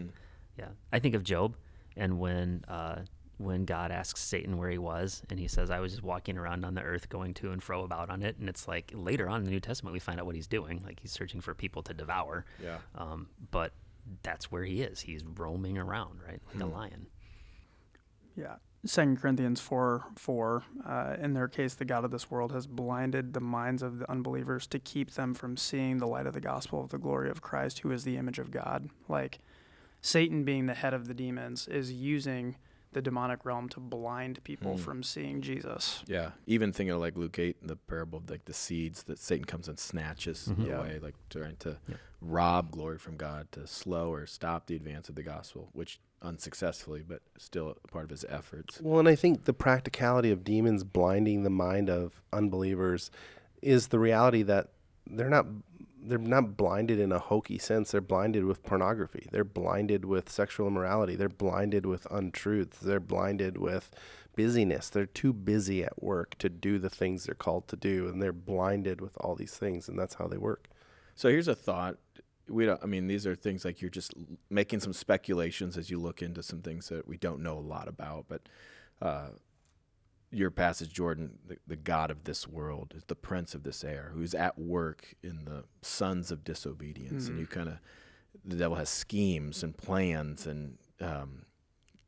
Yeah. 0.59 0.69
I 0.93 0.99
think 0.99 1.14
of 1.14 1.23
Job 1.23 1.55
and 1.97 2.19
when 2.19 2.64
uh, 2.67 3.02
when 3.38 3.64
God 3.64 3.90
asks 3.90 4.21
Satan 4.21 4.59
where 4.59 4.68
he 4.68 4.78
was 4.78 5.23
and 5.30 5.38
he 5.38 5.49
says, 5.49 5.71
I 5.71 5.80
was 5.80 5.92
just 5.92 6.02
walking 6.02 6.37
around 6.37 6.64
on 6.64 6.75
the 6.75 6.83
earth 6.83 7.09
going 7.09 7.35
to 7.35 7.52
and 7.52 7.62
fro 7.62 7.85
about 7.85 8.11
on 8.11 8.23
it. 8.23 8.37
And 8.38 8.49
it's 8.49 8.68
like 8.68 8.92
later 8.95 9.28
on 9.28 9.40
in 9.40 9.45
the 9.45 9.50
New 9.50 9.61
Testament 9.61 9.92
we 9.92 10.00
find 10.00 10.18
out 10.18 10.26
what 10.26 10.35
he's 10.35 10.49
doing. 10.49 10.83
Like 10.85 11.00
he's 11.00 11.12
searching 11.12 11.40
for 11.40 11.54
people 11.54 11.83
to 11.85 11.95
devour. 11.95 12.45
Yeah. 12.62 12.78
Um, 12.97 13.28
but 13.50 13.73
that's 14.23 14.50
where 14.50 14.64
he 14.64 14.83
is. 14.83 15.00
He's 15.00 15.23
roaming 15.25 15.78
around, 15.78 16.21
right? 16.26 16.40
Like 16.52 16.62
a 16.62 16.66
lion. 16.66 17.07
Yeah. 18.37 18.57
Second 18.85 19.21
Corinthians 19.21 19.61
four 19.61 20.04
four. 20.16 20.64
Uh, 20.87 21.16
in 21.21 21.35
their 21.35 21.49
case, 21.49 21.75
the 21.75 21.85
God 21.85 22.04
of 22.04 22.11
this 22.11 22.30
world 22.30 22.52
has 22.52 22.66
blinded 22.66 23.35
the 23.35 23.40
minds 23.40 23.83
of 23.83 23.99
the 23.99 24.11
unbelievers 24.11 24.66
to 24.68 24.78
keep 24.78 25.12
them 25.12 25.35
from 25.35 25.57
seeing 25.57 25.99
the 25.99 26.07
light 26.07 26.26
of 26.26 26.35
the 26.35 26.40
gospel 26.40 26.83
of 26.83 26.90
the 26.90 26.99
glory 26.99 27.28
of 27.30 27.42
Christ, 27.42 27.80
who 27.80 27.90
is 27.90 28.04
the 28.04 28.16
image 28.16 28.38
of 28.38 28.50
God. 28.50 28.88
Like 29.09 29.40
Satan, 30.00 30.45
being 30.45 30.66
the 30.66 30.75
head 30.75 30.95
of 30.95 31.09
the 31.09 31.14
demons, 31.14 31.66
is 31.66 31.92
using 31.92 32.57
the 32.99 33.02
demonic 33.02 33.45
realm 33.45 33.69
to 33.69 33.78
blind 33.78 34.43
people 34.43 34.73
Hmm. 34.76 34.83
from 34.83 35.02
seeing 35.05 35.40
Jesus. 35.40 36.02
Yeah. 36.09 36.33
Even 36.47 36.73
thinking 36.73 36.90
of 36.90 37.00
like 37.00 37.17
Luke 37.17 37.38
8 37.38 37.57
and 37.61 37.71
the 37.71 37.76
parable 37.76 38.19
of 38.19 38.28
like 38.28 38.45
the 38.47 38.52
seeds 38.52 39.05
that 39.05 39.21
Satan 39.21 39.45
comes 39.45 39.69
and 39.69 39.78
snatches 39.78 40.49
Mhm. 40.50 40.67
Yeah. 40.67 40.78
away, 40.81 40.99
like 40.99 41.14
trying 41.31 41.55
to 41.59 41.78
Yeah. 41.88 41.95
rob 42.21 42.73
glory 42.73 42.99
from 42.99 43.17
God, 43.17 43.52
to 43.52 43.69
slow 43.69 44.12
or 44.12 44.26
stop 44.26 44.67
the 44.67 44.75
advance 44.75 45.09
of 45.09 45.14
the 45.14 45.23
gospel, 45.23 45.69
which 45.73 46.00
unsuccessfully, 46.23 47.05
but 47.07 47.23
still 47.37 47.76
part 47.88 48.02
of 48.05 48.11
his 48.11 48.25
efforts. 48.28 48.81
Well, 48.81 48.99
and 48.99 49.09
I 49.09 49.14
think 49.14 49.45
the 49.45 49.52
practicality 49.52 50.33
of 50.33 50.43
demons 50.43 50.83
blinding 50.83 51.45
the 51.45 51.50
mind 51.50 51.88
of 51.88 52.21
unbelievers 52.33 53.12
is 53.62 53.88
the 53.88 54.00
reality 54.00 54.43
that 54.43 54.73
they're 55.07 55.31
not 55.31 55.47
they're 56.09 56.19
not 56.19 56.57
blinded 56.57 56.99
in 56.99 57.12
a 57.12 57.19
hokey 57.19 57.59
sense. 57.59 57.91
They're 57.91 58.00
blinded 58.00 58.45
with 58.45 58.62
pornography. 58.62 59.29
They're 59.31 59.45
blinded 59.45 60.05
with 60.05 60.31
sexual 60.31 60.67
immorality. 60.67 61.17
They're 61.17 61.29
blinded 61.29 61.87
with 61.87 62.07
untruths. 62.11 62.79
They're 62.81 63.00
blinded 63.00 63.59
with 63.59 63.91
busyness. 64.35 64.88
They're 64.88 65.07
too 65.07 65.33
busy 65.33 65.85
at 65.85 66.03
work 66.03 66.37
to 66.38 66.49
do 66.49 66.79
the 66.79 66.91
things 66.91 67.25
they're 67.25 67.35
called 67.35 67.69
to 67.69 67.77
do, 67.77 68.09
and 68.09 68.23
they're 68.23 68.33
blinded 68.33 69.00
with 69.00 69.17
all 69.19 69.35
these 69.35 69.55
things, 69.55 69.88
and 69.88 69.99
that's 69.99 70.15
how 70.15 70.29
they 70.29 70.38
work. 70.38 70.69
So 71.15 71.29
here's 71.29 71.49
a 71.49 71.55
thought. 71.55 71.97
We 72.49 72.65
don't, 72.65 72.83
I 72.83 72.87
mean, 72.87 73.09
these 73.09 73.27
are 73.27 73.35
things 73.35 73.65
like 73.65 73.83
you're 73.83 73.91
just 73.91 74.15
making 74.49 74.81
some 74.81 74.93
speculations 74.93 75.77
as 75.77 75.91
you 75.91 75.99
look 75.99 76.23
into 76.23 76.43
some 76.43 76.62
things 76.62 76.88
that 76.88 77.07
we 77.07 77.17
don't 77.17 77.43
know 77.43 77.59
a 77.59 77.61
lot 77.61 77.88
about. 77.88 78.27
But 78.29 78.43
uh, 79.03 79.29
your 80.30 80.50
passage, 80.50 80.92
Jordan, 80.92 81.38
the, 81.47 81.56
the 81.66 81.76
God 81.76 82.11
of 82.11 82.25
this 82.25 82.47
world 82.47 82.92
is 82.97 83.04
the 83.04 83.14
prince 83.14 83.54
of 83.54 83.62
this 83.62 83.82
air, 83.82 84.11
who's 84.14 84.35
at 84.35 84.58
work 84.58 85.14
in 85.23 85.44
the 85.44 85.64
sons 85.82 86.30
of 86.30 86.44
disobedience, 86.44 87.25
Mm. 87.25 87.28
and 87.30 87.38
you 87.40 87.47
kind 87.47 87.68
of 87.68 87.78
the 88.44 88.56
devil 88.56 88.76
has 88.76 88.88
schemes 88.88 89.62
and 89.62 89.76
plans 89.76 90.47
and 90.47 90.78
um, 91.00 91.42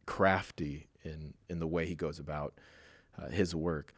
crafty 0.06 0.88
in 1.04 1.34
in 1.48 1.58
the 1.58 1.66
way 1.66 1.86
he 1.86 1.94
goes 1.94 2.18
about 2.18 2.54
uh, 3.20 3.28
his 3.28 3.54
work. 3.54 3.94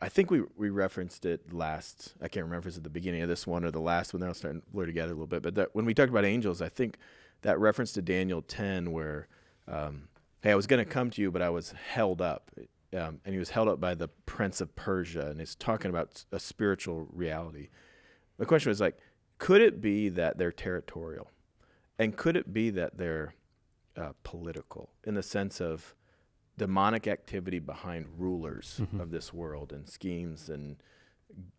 I 0.00 0.08
think 0.08 0.30
we 0.30 0.42
we 0.56 0.70
referenced 0.70 1.24
it 1.24 1.52
last. 1.52 2.14
I 2.20 2.28
can't 2.28 2.44
remember 2.44 2.60
if 2.60 2.72
it's 2.72 2.76
at 2.76 2.84
the 2.84 2.90
beginning 2.90 3.22
of 3.22 3.28
this 3.28 3.46
one 3.46 3.64
or 3.64 3.70
the 3.70 3.80
last 3.80 4.12
one. 4.12 4.20
They're 4.20 4.34
starting 4.34 4.60
to 4.60 4.66
blur 4.70 4.86
together 4.86 5.12
a 5.12 5.14
little 5.14 5.26
bit. 5.26 5.42
But 5.42 5.54
that, 5.54 5.74
when 5.74 5.84
we 5.84 5.94
talked 5.94 6.10
about 6.10 6.24
angels, 6.24 6.60
I 6.62 6.68
think 6.68 6.98
that 7.42 7.58
reference 7.58 7.92
to 7.92 8.02
Daniel 8.02 8.42
ten, 8.42 8.92
where 8.92 9.28
um, 9.66 10.08
hey, 10.42 10.52
I 10.52 10.54
was 10.54 10.66
going 10.66 10.84
to 10.84 10.90
come 10.90 11.10
to 11.10 11.22
you, 11.22 11.30
but 11.30 11.42
I 11.42 11.50
was 11.50 11.72
held 11.88 12.20
up, 12.20 12.50
um, 12.96 13.20
and 13.24 13.32
he 13.34 13.38
was 13.38 13.50
held 13.50 13.68
up 13.68 13.80
by 13.80 13.94
the 13.94 14.08
prince 14.08 14.60
of 14.60 14.74
Persia, 14.76 15.26
and 15.28 15.38
he's 15.40 15.54
talking 15.54 15.90
about 15.90 16.24
a 16.32 16.38
spiritual 16.40 17.06
reality. 17.12 17.68
The 18.38 18.46
question 18.46 18.70
was 18.70 18.80
like, 18.80 18.98
could 19.38 19.60
it 19.60 19.80
be 19.80 20.08
that 20.10 20.38
they're 20.38 20.52
territorial, 20.52 21.30
and 21.98 22.16
could 22.16 22.36
it 22.36 22.52
be 22.52 22.70
that 22.70 22.96
they're 22.96 23.34
uh, 23.96 24.12
political 24.24 24.90
in 25.04 25.14
the 25.14 25.22
sense 25.22 25.60
of 25.60 25.94
demonic 26.58 27.06
activity 27.06 27.58
behind 27.58 28.06
rulers 28.18 28.80
Mhm. 28.82 29.00
of 29.00 29.10
this 29.10 29.32
world 29.32 29.72
and 29.72 29.88
schemes 29.88 30.48
and 30.48 30.76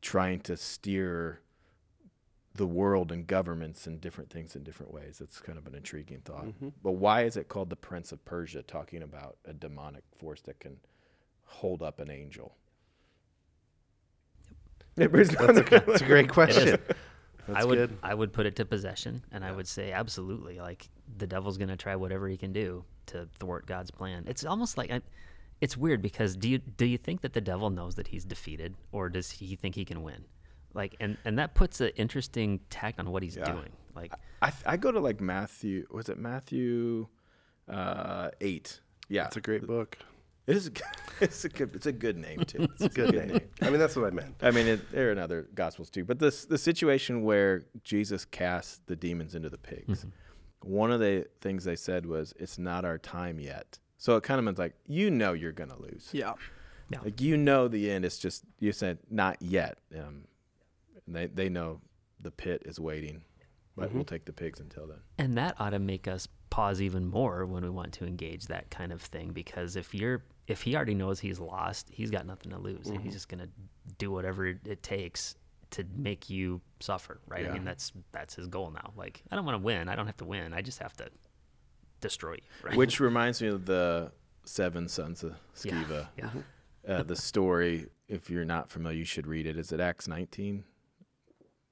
trying 0.01 0.39
to 0.41 0.58
steer 0.58 1.41
the 2.56 2.65
world 2.65 3.12
and 3.12 3.27
governments 3.27 3.86
and 3.86 4.01
different 4.01 4.32
things 4.32 4.56
in 4.56 4.63
different 4.63 4.91
ways. 4.91 5.22
It's 5.22 5.39
kind 5.39 5.60
of 5.60 5.67
an 5.67 5.75
intriguing 5.75 6.22
thought. 6.22 6.46
Mhm. 6.48 6.74
But 6.82 6.94
why 6.94 7.24
is 7.24 7.38
it 7.38 7.48
called 7.48 7.70
the 7.70 7.75
Prince 7.75 8.12
of 8.12 8.24
Persia, 8.25 8.63
talking 8.63 9.03
about 9.03 9.38
a 9.46 9.53
demonic 9.53 10.03
force 10.12 10.41
that 10.41 10.60
can 10.60 10.79
hold 11.48 11.82
up 11.82 12.00
an 12.00 12.10
angel? 12.12 12.56
Everybody's 14.98 15.30
That's 15.30 15.60
a, 15.60 15.63
that's 15.86 16.01
a 16.01 16.06
great 16.06 16.30
question. 16.39 16.80
I 17.54 17.63
would 17.63 17.77
good. 17.77 17.98
I 18.04 18.13
would 18.13 18.34
put 18.34 18.46
it 18.46 18.56
to 18.58 18.66
possession, 18.66 19.24
and 19.32 19.46
I 19.46 19.51
would 19.51 19.68
say 19.68 19.92
absolutely. 19.92 20.60
Like 20.60 20.89
the 21.18 21.27
devil's 21.27 21.58
gonna 21.58 21.77
try 21.77 21.96
whatever 21.96 22.27
he 22.27 22.36
can 22.38 22.51
do 22.51 22.84
to 23.08 23.27
thwart 23.39 23.66
God's 23.68 23.92
plan. 23.92 24.25
It's 24.27 24.44
almost 24.44 24.77
like 24.77 24.92
I, 24.92 25.01
it's 25.62 25.77
weird 25.77 26.01
because 26.01 26.36
do 26.36 26.50
you 26.50 26.58
do 26.58 26.86
you 26.86 26.98
think 26.98 27.22
that 27.22 27.34
the 27.34 27.42
devil 27.42 27.70
knows 27.70 27.96
that 27.96 28.08
he's 28.08 28.25
defeated, 28.25 28.75
or 28.92 29.08
does 29.08 29.32
he 29.32 29.56
think 29.56 29.75
he 29.75 29.86
can 29.86 30.04
win? 30.04 30.25
Like 30.74 30.96
and 31.00 31.18
and 31.25 31.39
that 31.39 31.54
puts 31.54 31.80
an 31.80 31.92
interesting 31.96 32.60
tact 32.70 33.00
on 33.00 33.12
what 33.12 33.24
he's 33.24 33.38
Yeah. 33.38 33.51
doing. 33.51 33.70
Like 33.96 34.12
I, 34.42 34.51
I 34.66 34.77
go 34.77 34.92
to 34.92 35.00
like 35.00 35.22
Matthew, 35.22 35.88
was 35.89 36.10
it 36.10 36.18
Matthew 36.20 37.08
uh, 37.70 38.30
8? 38.42 38.80
Yeah. 39.10 39.25
It's 39.27 39.38
a 39.38 39.42
great 39.42 39.66
book. 39.66 39.98
It 40.48 40.56
is 40.56 40.68
a, 40.68 40.70
good- 40.72 40.84
it's 41.22 41.44
a 41.46 41.50
good, 41.50 41.75
it's 41.75 41.86
a 41.86 41.92
good 41.92 42.18
name 42.18 42.39
too. 42.46 42.63
It's 42.80 42.82
a 42.82 42.89
Good 42.89 43.13
name. 43.13 43.42
I 43.62 43.70
mean, 43.70 43.80
that's 43.80 43.96
what 43.96 44.06
I 44.06 44.10
meant. 44.12 44.36
I 44.42 44.51
mean, 44.51 44.66
it, 44.68 44.92
there 44.92 45.10
are 45.10 45.12
in 45.12 45.18
other 45.20 45.48
gospels 45.54 45.89
too, 45.89 46.06
but 46.06 46.20
this 46.20 46.46
the 46.46 46.58
situation 46.58 47.24
where 47.24 47.63
Jesus 47.84 48.24
cast 48.25 48.88
the 48.88 48.96
demons 48.96 49.36
into 49.36 49.50
the 49.50 49.58
pigs. 49.58 50.06
One 50.62 50.92
of 50.92 51.00
the 51.00 51.27
things 51.42 51.66
they 51.66 51.75
said 51.75 52.06
was, 52.06 52.34
"It's 52.39 52.58
not 52.58 52.86
our 52.86 52.98
time 52.98 53.39
yet." 53.39 53.77
So 53.98 54.16
it 54.16 54.24
kind 54.24 54.39
of 54.39 54.46
means 54.46 54.58
like 54.58 54.74
you 54.88 55.12
know 55.12 55.34
you're 55.34 55.51
gonna 55.51 55.80
lose. 55.80 56.10
Yeah. 56.13 56.34
Yeah. 56.89 57.00
Like 57.04 57.20
you 57.22 57.36
know 57.36 57.68
the 57.68 57.92
end. 57.92 58.06
It's 58.06 58.18
just 58.18 58.44
you 58.60 58.72
said 58.72 59.00
not 59.10 59.42
yet. 59.42 59.77
Um, 59.96 60.24
they 61.08 61.27
they 61.27 61.50
know 61.50 61.82
the 62.20 62.32
pit 62.32 62.63
is 62.66 62.80
waiting, 62.80 63.24
but 63.75 63.92
we'll 63.94 64.04
take 64.06 64.25
the 64.25 64.34
pigs 64.34 64.60
until 64.60 64.88
then. 64.88 65.00
And 65.18 65.38
that 65.38 65.56
ought 65.60 65.72
to 65.72 65.80
make 65.80 66.08
us 66.08 66.27
pause 66.50 66.82
even 66.82 67.06
more 67.06 67.46
when 67.46 67.63
we 67.63 67.70
want 67.70 67.94
to 67.94 68.06
engage 68.06 68.48
that 68.48 68.70
kind 68.72 68.92
of 68.92 69.01
thing 69.01 69.32
because 69.32 69.75
if 69.75 69.94
you're 69.94 70.24
if 70.48 70.62
he 70.62 70.75
already 70.75 70.96
knows 70.96 71.20
he's 71.20 71.39
lost, 71.39 71.89
he's 71.92 72.10
got 72.10 72.25
nothing 72.25 72.51
to 72.51 72.58
lose 72.58 72.88
and 72.88 73.01
he's 73.01 73.13
just 73.13 73.27
going 73.30 73.42
to 73.42 73.50
do 73.98 74.12
whatever 74.12 74.46
it 74.48 74.82
takes 74.84 75.36
to 75.72 75.84
make 75.96 76.30
you 76.30 76.62
suffer, 76.80 77.20
right? 77.27 77.46
I 77.48 77.51
mean 77.54 77.66
that's 77.66 77.92
that's 78.13 78.36
his 78.36 78.48
goal 78.48 78.72
now. 78.72 78.94
Like 78.96 79.22
I 79.30 79.36
don't 79.36 79.46
want 79.46 79.56
to 79.56 79.63
win, 79.63 79.89
I 79.89 79.96
don't 79.96 80.06
have 80.06 80.18
to 80.18 80.25
win. 80.25 80.54
I 80.54 80.62
just 80.62 80.80
have 80.80 80.96
to 80.98 81.10
destroy 82.00 82.34
you, 82.34 82.42
right? 82.63 82.77
Which 82.77 83.00
reminds 83.00 83.42
me 83.42 83.50
of 83.50 83.66
the 83.66 84.12
seven 84.46 84.88
sons 84.88 85.24
of 85.24 85.36
Yeah. 85.63 86.06
Yeah. 86.18 86.30
uh, 86.88 87.04
the 87.04 87.16
story. 87.16 87.88
If 88.08 88.30
you're 88.30 88.46
not 88.46 88.70
familiar, 88.70 88.98
you 88.98 89.04
should 89.06 89.27
read 89.27 89.46
it. 89.46 89.58
Is 89.58 89.74
it 89.74 89.82
Acts 89.82 90.08
19? 90.08 90.63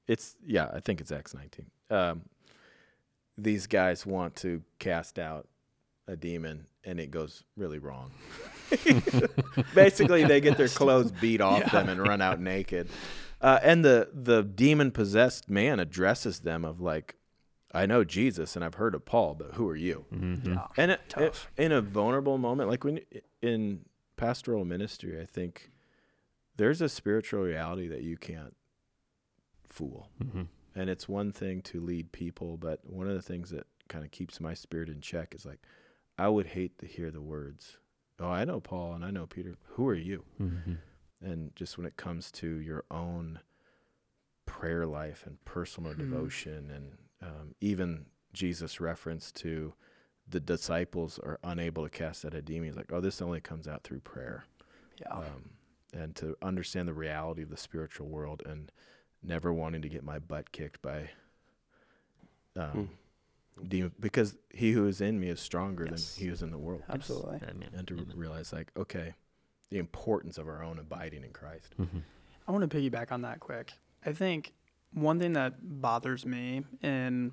It's 0.06 0.36
yeah, 0.44 0.68
I 0.72 0.80
think 0.80 1.00
it's 1.00 1.10
Acts 1.10 1.32
19. 1.32 1.70
Um, 1.88 2.22
these 3.38 3.66
guys 3.66 4.04
want 4.04 4.36
to 4.36 4.62
cast 4.78 5.18
out 5.18 5.48
a 6.06 6.16
demon, 6.16 6.66
and 6.84 7.00
it 7.00 7.10
goes 7.10 7.44
really 7.56 7.78
wrong. 7.78 8.10
Basically, 9.74 10.24
they 10.24 10.40
get 10.40 10.56
their 10.56 10.68
clothes 10.68 11.12
beat 11.12 11.40
off 11.40 11.70
them 11.72 11.88
and 11.88 12.00
run 12.00 12.20
out 12.20 12.40
naked. 12.40 12.88
Uh, 13.40 13.58
and 13.62 13.84
the 13.84 14.08
the 14.12 14.42
demon 14.42 14.90
possessed 14.90 15.48
man 15.50 15.78
addresses 15.80 16.40
them 16.40 16.64
of 16.64 16.80
like, 16.80 17.16
I 17.72 17.84
know 17.86 18.02
Jesus 18.04 18.56
and 18.56 18.64
I've 18.64 18.74
heard 18.74 18.94
of 18.94 19.04
Paul, 19.04 19.34
but 19.34 19.52
who 19.54 19.68
are 19.68 19.76
you? 19.76 20.06
Mhm. 20.12 20.46
Yeah. 20.46 20.66
and 20.76 20.90
it, 20.92 21.00
Tough. 21.08 21.50
in 21.56 21.72
a 21.72 21.80
vulnerable 21.82 22.38
moment 22.38 22.70
like 22.70 22.82
when 22.84 23.00
in 23.42 23.84
pastoral 24.16 24.64
ministry 24.64 25.20
i 25.20 25.26
think 25.26 25.70
there's 26.56 26.80
a 26.80 26.88
spiritual 26.88 27.42
reality 27.42 27.86
that 27.86 28.02
you 28.02 28.16
can't 28.16 28.56
fool 29.68 30.08
Mhm. 30.24 30.46
and 30.74 30.88
it's 30.88 31.06
one 31.06 31.32
thing 31.32 31.60
to 31.62 31.80
lead 31.80 32.12
people 32.12 32.56
but 32.56 32.80
one 32.88 33.06
of 33.06 33.14
the 33.14 33.20
things 33.20 33.50
that 33.50 33.66
kind 33.88 34.06
of 34.06 34.10
keeps 34.10 34.40
my 34.40 34.54
spirit 34.54 34.88
in 34.88 35.02
check 35.02 35.34
is 35.34 35.44
like 35.44 35.60
i 36.16 36.28
would 36.30 36.46
hate 36.46 36.78
to 36.78 36.86
hear 36.86 37.10
the 37.10 37.20
words 37.20 37.76
oh 38.20 38.28
i 38.30 38.44
know 38.44 38.60
paul 38.60 38.92
and 38.94 39.04
i 39.04 39.10
know 39.10 39.26
peter 39.26 39.54
who 39.74 39.86
are 39.88 39.94
you 39.94 40.24
Mhm. 40.40 40.78
and 41.20 41.54
just 41.56 41.76
when 41.76 41.86
it 41.86 41.96
comes 41.96 42.30
to 42.32 42.58
your 42.60 42.84
own 42.90 43.40
prayer 44.46 44.86
life 44.86 45.24
and 45.26 45.42
personal 45.44 45.92
Hmm. 45.92 45.98
devotion 46.00 46.70
and 46.70 46.98
um, 47.22 47.54
even 47.60 48.06
jesus 48.32 48.80
reference 48.80 49.32
to 49.32 49.74
the 50.28 50.40
disciples 50.40 51.18
are 51.18 51.38
unable 51.44 51.84
to 51.84 51.90
cast 51.90 52.24
out 52.24 52.34
a 52.34 52.42
demon 52.42 52.68
he's 52.68 52.76
like 52.76 52.92
oh 52.92 53.00
this 53.00 53.20
only 53.22 53.40
comes 53.40 53.66
out 53.68 53.82
through 53.84 54.00
prayer 54.00 54.44
Yeah. 55.00 55.08
um, 55.12 55.50
and 55.92 56.14
to 56.16 56.36
understand 56.42 56.88
the 56.88 56.94
reality 56.94 57.42
of 57.42 57.48
the 57.50 57.56
spiritual 57.56 58.08
world 58.08 58.42
and 58.46 58.70
never 59.22 59.52
wanting 59.52 59.82
to 59.82 59.88
get 59.88 60.04
my 60.04 60.18
butt 60.18 60.52
kicked 60.52 60.80
by 60.82 61.10
um, 62.56 62.90
demon 63.68 63.92
because 64.00 64.36
he 64.50 64.72
who 64.72 64.86
is 64.86 65.00
in 65.00 65.18
me 65.18 65.28
is 65.28 65.40
stronger 65.40 65.86
Yes. 65.90 66.14
than 66.14 66.22
he 66.24 66.28
who's 66.28 66.42
in 66.42 66.50
the 66.50 66.58
world 66.58 66.82
Absolutely. 66.88 67.36
Amen. 67.48 67.70
and 67.74 67.86
to 67.88 67.94
Amen. 67.94 68.12
realize 68.14 68.52
like 68.52 68.70
okay 68.76 69.14
the 69.70 69.78
importance 69.78 70.38
of 70.38 70.46
our 70.48 70.62
own 70.62 70.78
abiding 70.78 71.24
in 71.24 71.32
christ 71.32 71.74
Mhm. 71.78 72.02
I 72.48 72.52
want 72.52 72.70
to 72.70 72.76
piggyback 72.78 73.10
on 73.10 73.22
that 73.22 73.40
quick. 73.40 73.72
I 74.04 74.12
think 74.12 74.52
one 74.92 75.18
thing 75.18 75.32
that 75.32 75.54
bothers 75.80 76.24
me 76.24 76.64
in 76.80 77.32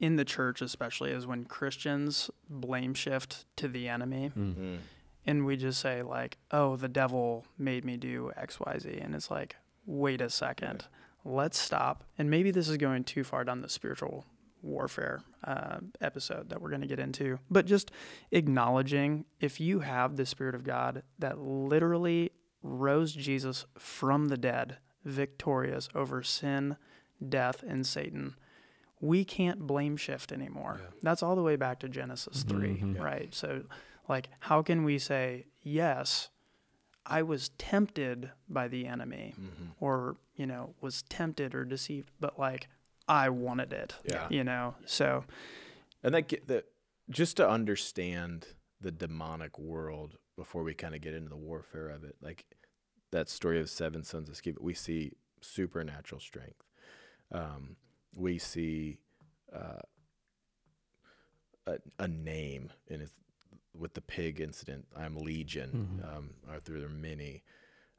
in 0.00 0.16
the 0.16 0.24
church 0.24 0.60
especially 0.62 1.10
is 1.12 1.26
when 1.26 1.44
Christians 1.44 2.30
blame 2.48 2.92
shift 2.94 3.44
to 3.56 3.68
the 3.68 3.88
enemy 3.88 4.30
Mm. 4.36 4.54
Mm. 4.54 4.78
and 5.26 5.44
we 5.46 5.56
just 5.56 5.80
say 5.80 6.02
like, 6.02 6.36
"Oh, 6.50 6.76
the 6.76 6.88
devil 6.88 7.46
made 7.58 7.84
me 7.84 7.96
do 7.96 8.32
XYZ." 8.36 8.98
And 9.00 9.14
it's 9.14 9.30
like, 9.30 9.56
"Wait 9.86 10.20
a 10.20 10.28
second. 10.30 10.86
Let's 11.24 11.58
stop." 11.58 12.04
And 12.18 12.30
maybe 12.30 12.50
this 12.50 12.68
is 12.68 12.76
going 12.78 13.04
too 13.04 13.24
far 13.24 13.44
down 13.44 13.60
the 13.62 13.68
spiritual 13.68 14.26
warfare 14.62 15.22
uh, 15.44 15.78
episode 16.00 16.48
that 16.50 16.60
we're 16.60 16.68
going 16.70 16.80
to 16.82 16.86
get 16.86 16.98
into, 16.98 17.38
but 17.50 17.66
just 17.66 17.90
acknowledging 18.30 19.24
if 19.40 19.60
you 19.60 19.80
have 19.80 20.16
the 20.16 20.26
Spirit 20.26 20.54
of 20.54 20.64
God 20.64 21.02
that 21.18 21.38
literally 21.38 22.30
rose 22.62 23.12
Jesus 23.12 23.64
from 23.78 24.28
the 24.28 24.36
dead, 24.36 24.78
victorious 25.04 25.88
over 25.94 26.22
sin, 26.22 26.76
death, 27.26 27.62
and 27.66 27.86
Satan, 27.86 28.34
we 29.00 29.24
can't 29.24 29.66
blame 29.66 29.96
shift 29.96 30.30
anymore. 30.32 30.80
Yeah. 30.82 30.90
That's 31.02 31.22
all 31.22 31.36
the 31.36 31.42
way 31.42 31.56
back 31.56 31.80
to 31.80 31.88
Genesis 31.88 32.42
3, 32.42 32.76
Mhm. 32.76 32.96
Yeah. 32.96 33.02
right? 33.02 33.34
So, 33.34 33.64
like, 34.08 34.28
how 34.40 34.62
can 34.62 34.84
we 34.84 34.98
say, 34.98 35.46
yes, 35.62 36.28
I 37.06 37.22
was 37.22 37.48
tempted 37.56 38.30
by 38.48 38.68
the 38.68 38.86
enemy, 38.86 39.34
Mhm. 39.40 39.70
or, 39.80 40.16
you 40.36 40.46
know, 40.46 40.74
was 40.82 41.02
tempted 41.04 41.54
or 41.54 41.64
deceived, 41.64 42.10
but 42.20 42.38
like, 42.38 42.68
I 43.10 43.28
wanted 43.28 43.72
it, 43.72 43.94
Yeah. 44.04 44.28
you 44.30 44.44
know? 44.44 44.76
So, 44.86 45.24
And 46.02 46.14
that 46.14 46.28
that 46.46 46.64
just 47.10 47.36
to 47.38 47.48
understand 47.48 48.46
the 48.80 48.92
demonic 48.92 49.58
world 49.58 50.16
before 50.36 50.62
we 50.62 50.72
kind 50.74 50.94
of 50.94 51.00
get 51.02 51.12
into 51.12 51.28
the 51.28 51.36
warfare 51.36 51.88
of 51.90 52.04
it, 52.04 52.16
like 52.22 52.46
that 53.10 53.28
story 53.28 53.60
of 53.60 53.68
seven 53.68 54.04
sons 54.04 54.28
of 54.28 54.36
Sceva, 54.36 54.60
we 54.60 54.72
see 54.74 55.12
supernatural 55.42 56.20
strength. 56.20 56.62
Um, 57.32 57.76
we 58.16 58.38
see 58.38 58.98
uh, 59.52 59.82
a, 61.66 61.78
a 61.98 62.08
name 62.08 62.70
in 62.86 63.00
his, 63.00 63.12
with 63.74 63.94
the 63.94 64.00
pig 64.00 64.40
incident. 64.40 64.86
I'm 64.96 65.16
Legion. 65.16 66.00
Mhm. 66.00 66.16
Um, 66.16 66.34
Arthur, 66.48 66.78
there 66.78 66.88
are 66.88 66.92
many. 66.92 67.42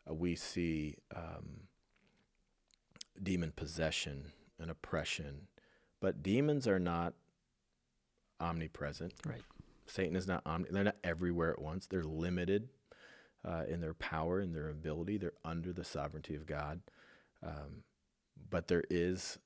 Uh, 0.10 0.14
we 0.14 0.36
see 0.36 0.96
um, 1.16 1.68
demon 3.22 3.52
possession 3.52 4.32
and 4.62 4.72
oppression, 4.72 5.48
but 6.00 6.22
demons 6.24 6.68
are 6.68 6.80
not 6.80 7.14
omnipresent. 8.40 9.14
Right. 9.26 9.42
Satan 9.88 10.16
is 10.16 10.28
not 10.28 10.42
omni. 10.46 10.70
They're 10.72 10.84
not 10.84 10.96
everywhere 11.04 11.52
at 11.52 11.62
once. 11.62 11.88
They're 11.88 12.04
limited. 12.04 12.70
uh, 13.44 13.64
in 13.68 13.82
their 13.82 13.96
power 13.96 14.40
and 14.40 14.54
their 14.56 14.70
ability. 14.70 15.18
They're 15.18 15.34
under 15.44 15.74
the 15.74 15.84
sovereignty 15.84 16.36
of 16.36 16.46
God. 16.46 16.80
Um, 17.42 17.84
but 18.52 18.68
there 18.68 18.84
is 18.92 19.40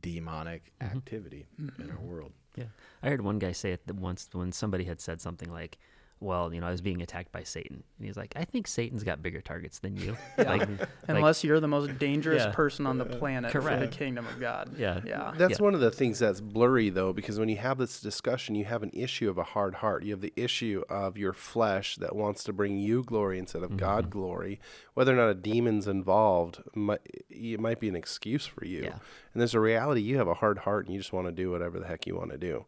demonic 0.00 0.72
Mhm. 0.80 0.96
activity 0.96 1.46
in 1.78 1.90
our 1.90 2.00
world. 2.00 2.32
Yeah, 2.56 2.68
I 3.02 3.10
heard 3.10 3.20
one 3.20 3.38
guy 3.38 3.52
say 3.52 3.72
it 3.72 3.86
that 3.88 3.96
once 3.96 4.30
when 4.32 4.52
somebody 4.52 4.84
had 4.84 5.02
said 5.02 5.20
something 5.20 5.50
like, 5.52 5.76
"Well, 6.20 6.52
you 6.52 6.60
know, 6.60 6.66
I 6.66 6.70
was 6.70 6.80
being 6.80 7.02
attacked 7.02 7.32
by 7.32 7.42
Satan," 7.42 7.82
and 7.98 8.06
he's 8.06 8.16
like, 8.16 8.32
"I 8.36 8.44
think 8.44 8.66
Satan's 8.66 9.04
got 9.04 9.22
bigger 9.22 9.40
targets 9.40 9.78
than 9.78 9.96
you." 9.96 10.16
Yeah. 10.38 10.50
Like, 10.50 10.68
like- 10.68 10.88
Unless 11.08 11.42
you're 11.44 11.60
the 11.60 11.68
most 11.68 11.98
dangerous 11.98 12.44
Yeah. 12.44 12.52
person 12.52 12.86
on 12.86 12.98
the 12.98 13.04
planet 13.04 13.50
for 13.50 13.60
the 13.76 13.88
kingdom 13.88 14.26
of 14.26 14.38
God. 14.38 14.74
yeah, 14.78 15.00
Yeah. 15.04 15.32
That's 15.36 15.58
Yeah. 15.58 15.64
one 15.64 15.74
of 15.74 15.80
the 15.80 15.90
things 15.90 16.18
that's 16.20 16.40
blurry, 16.40 16.90
though, 16.90 17.12
because 17.12 17.38
when 17.38 17.48
you 17.48 17.56
have 17.56 17.78
this 17.78 18.00
discussion, 18.00 18.54
you 18.54 18.64
have 18.66 18.82
an 18.82 18.90
issue 18.92 19.28
of 19.28 19.38
a 19.38 19.42
hard 19.42 19.76
heart. 19.76 20.04
You 20.04 20.12
have 20.12 20.20
the 20.20 20.32
issue 20.36 20.82
of 20.88 21.16
your 21.16 21.32
flesh 21.32 21.96
that 21.96 22.14
wants 22.14 22.44
to 22.44 22.52
bring 22.52 22.78
you 22.78 23.02
glory 23.02 23.38
instead 23.38 23.62
of 23.62 23.76
God 23.76 24.04
mm-hmm. 24.04 24.18
glory. 24.18 24.60
Whether 24.94 25.12
or 25.12 25.16
not 25.16 25.30
a 25.30 25.34
demon's 25.34 25.88
involved, 25.88 26.62
might, 26.74 27.00
it 27.30 27.58
might 27.60 27.80
be 27.80 27.88
an 27.88 27.96
excuse 27.96 28.46
for 28.46 28.64
you. 28.64 28.84
Yeah. 28.84 28.98
And 29.32 29.40
there's 29.40 29.54
a 29.54 29.60
reality 29.60 30.00
you 30.00 30.18
have 30.18 30.28
a 30.28 30.34
hard 30.34 30.58
heart 30.58 30.86
and 30.86 30.94
you 30.94 31.00
just 31.00 31.12
want 31.12 31.26
to 31.26 31.32
do 31.32 31.50
whatever 31.50 31.78
the 31.78 31.86
heck 31.86 32.06
you 32.06 32.16
want 32.16 32.30
to 32.30 32.38
do. 32.38 32.66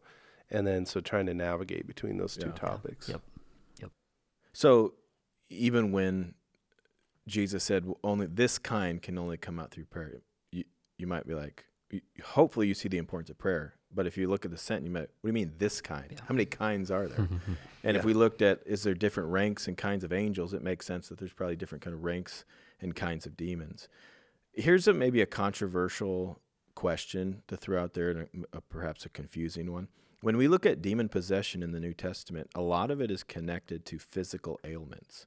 And 0.50 0.66
then 0.66 0.84
so 0.86 1.00
trying 1.00 1.26
to 1.26 1.34
navigate 1.34 1.86
between 1.86 2.16
those 2.18 2.36
two 2.36 2.48
Yeah. 2.48 2.52
topics. 2.54 3.08
Yep. 3.08 3.20
So 4.52 4.94
even 5.48 5.92
when 5.92 6.34
Jesus 7.26 7.62
said 7.64 7.84
"Well, 7.86 7.98
only 8.02 8.26
this 8.26 8.58
kind 8.58 9.00
can 9.00 9.18
only 9.18 9.36
come 9.36 9.58
out 9.58 9.70
through 9.70 9.84
prayer, 9.86 10.22
you 10.50 10.64
you 10.98 11.06
might 11.06 11.26
be 11.26 11.34
like, 11.34 11.64
you- 11.90 12.00
hopefully 12.24 12.66
you 12.68 12.74
see 12.74 12.88
the 12.88 12.98
importance 12.98 13.30
of 13.30 13.38
prayer. 13.38 13.74
But 13.92 14.06
if 14.06 14.16
you 14.16 14.28
look 14.28 14.44
at 14.44 14.52
the 14.52 14.56
sentence, 14.56 14.86
you 14.86 14.92
might, 14.92 15.00
what 15.00 15.22
do 15.24 15.28
you 15.28 15.32
mean 15.32 15.52
this 15.58 15.80
kind? 15.80 16.06
Yeah. 16.12 16.18
How 16.28 16.32
many 16.34 16.44
kinds 16.44 16.90
are 16.92 17.08
there? 17.08 17.28
And 17.82 17.96
if 17.96 18.04
we 18.04 18.12
looked 18.12 18.40
at 18.42 18.60
is 18.66 18.82
there 18.84 18.94
different 18.94 19.30
ranks 19.30 19.66
and 19.66 19.76
kinds 19.76 20.04
of 20.04 20.12
angels, 20.12 20.52
it 20.54 20.62
makes 20.62 20.86
sense 20.86 21.08
that 21.08 21.18
there's 21.18 21.32
probably 21.32 21.56
different 21.56 21.82
kind 21.82 21.94
of 21.94 22.04
ranks 22.04 22.44
and 22.80 22.94
kinds 22.94 23.26
of 23.26 23.36
demons. 23.36 23.88
Here's 24.52 24.86
a 24.86 24.92
maybe 24.92 25.20
a 25.22 25.26
controversial 25.26 26.40
question 26.74 27.42
to 27.48 27.56
throw 27.56 27.82
out 27.82 27.94
there, 27.94 28.10
and 28.10 28.46
a, 28.52 28.58
a- 28.58 28.60
perhaps 28.60 29.04
a 29.06 29.08
confusing 29.08 29.72
one. 29.72 29.88
When 30.22 30.36
we 30.36 30.48
look 30.48 30.66
at 30.66 30.82
demon 30.82 31.08
possession 31.08 31.62
in 31.62 31.72
the 31.72 31.80
New 31.80 31.94
Testament, 31.94 32.50
a 32.54 32.60
lot 32.60 32.90
of 32.90 33.00
it 33.00 33.10
is 33.10 33.22
connected 33.22 33.86
to 33.86 33.98
physical 33.98 34.60
ailments, 34.64 35.26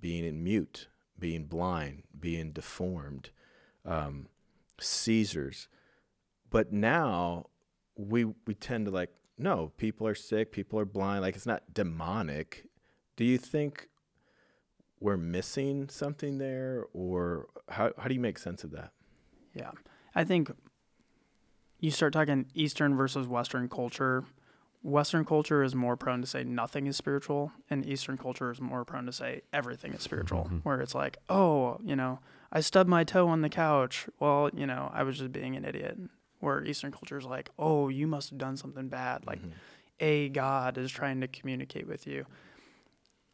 being 0.00 0.24
in 0.24 0.42
mute, 0.42 0.88
being 1.18 1.44
blind, 1.44 2.02
being 2.18 2.50
deformed, 2.50 3.30
um, 3.84 4.26
seizures. 4.80 5.68
But 6.50 6.72
now 6.72 7.46
we 7.96 8.24
we 8.46 8.54
tend 8.54 8.86
to 8.86 8.90
like 8.90 9.10
no, 9.38 9.72
people 9.76 10.06
are 10.06 10.14
sick, 10.14 10.52
people 10.52 10.78
are 10.78 10.84
blind, 10.84 11.22
like 11.22 11.36
it's 11.36 11.46
not 11.46 11.72
demonic. 11.72 12.66
Do 13.16 13.24
you 13.24 13.38
think 13.38 13.88
we're 15.00 15.16
missing 15.16 15.88
something 15.88 16.38
there, 16.38 16.86
or 16.92 17.46
how 17.68 17.92
how 17.96 18.08
do 18.08 18.14
you 18.14 18.20
make 18.20 18.38
sense 18.38 18.64
of 18.64 18.72
that? 18.72 18.92
Yeah. 19.54 19.70
I 20.14 20.24
think 20.24 20.50
you 21.82 21.90
start 21.90 22.12
talking 22.12 22.46
Eastern 22.54 22.96
versus 22.96 23.26
Western 23.26 23.68
culture. 23.68 24.24
Western 24.84 25.24
culture 25.24 25.64
is 25.64 25.74
more 25.74 25.96
prone 25.96 26.20
to 26.20 26.26
say 26.26 26.44
nothing 26.44 26.86
is 26.86 26.96
spiritual, 26.96 27.52
and 27.68 27.84
Eastern 27.84 28.16
culture 28.16 28.52
is 28.52 28.60
more 28.60 28.84
prone 28.84 29.04
to 29.06 29.12
say 29.12 29.42
everything 29.52 29.92
is 29.92 30.00
spiritual, 30.00 30.44
mm-hmm. 30.44 30.58
where 30.58 30.80
it's 30.80 30.94
like, 30.94 31.18
oh, 31.28 31.78
you 31.84 31.96
know, 31.96 32.20
I 32.52 32.60
stubbed 32.60 32.88
my 32.88 33.02
toe 33.02 33.26
on 33.28 33.42
the 33.42 33.48
couch. 33.48 34.06
Well, 34.20 34.48
you 34.54 34.64
know, 34.64 34.92
I 34.94 35.02
was 35.02 35.18
just 35.18 35.32
being 35.32 35.56
an 35.56 35.64
idiot. 35.64 35.98
Where 36.38 36.64
Eastern 36.64 36.92
culture 36.92 37.18
is 37.18 37.24
like, 37.24 37.50
oh, 37.58 37.88
you 37.88 38.06
must 38.06 38.30
have 38.30 38.38
done 38.38 38.56
something 38.56 38.88
bad. 38.88 39.26
Like, 39.26 39.40
mm-hmm. 39.40 39.50
a 39.98 40.28
God 40.28 40.78
is 40.78 40.90
trying 40.90 41.20
to 41.20 41.28
communicate 41.28 41.88
with 41.88 42.06
you. 42.06 42.26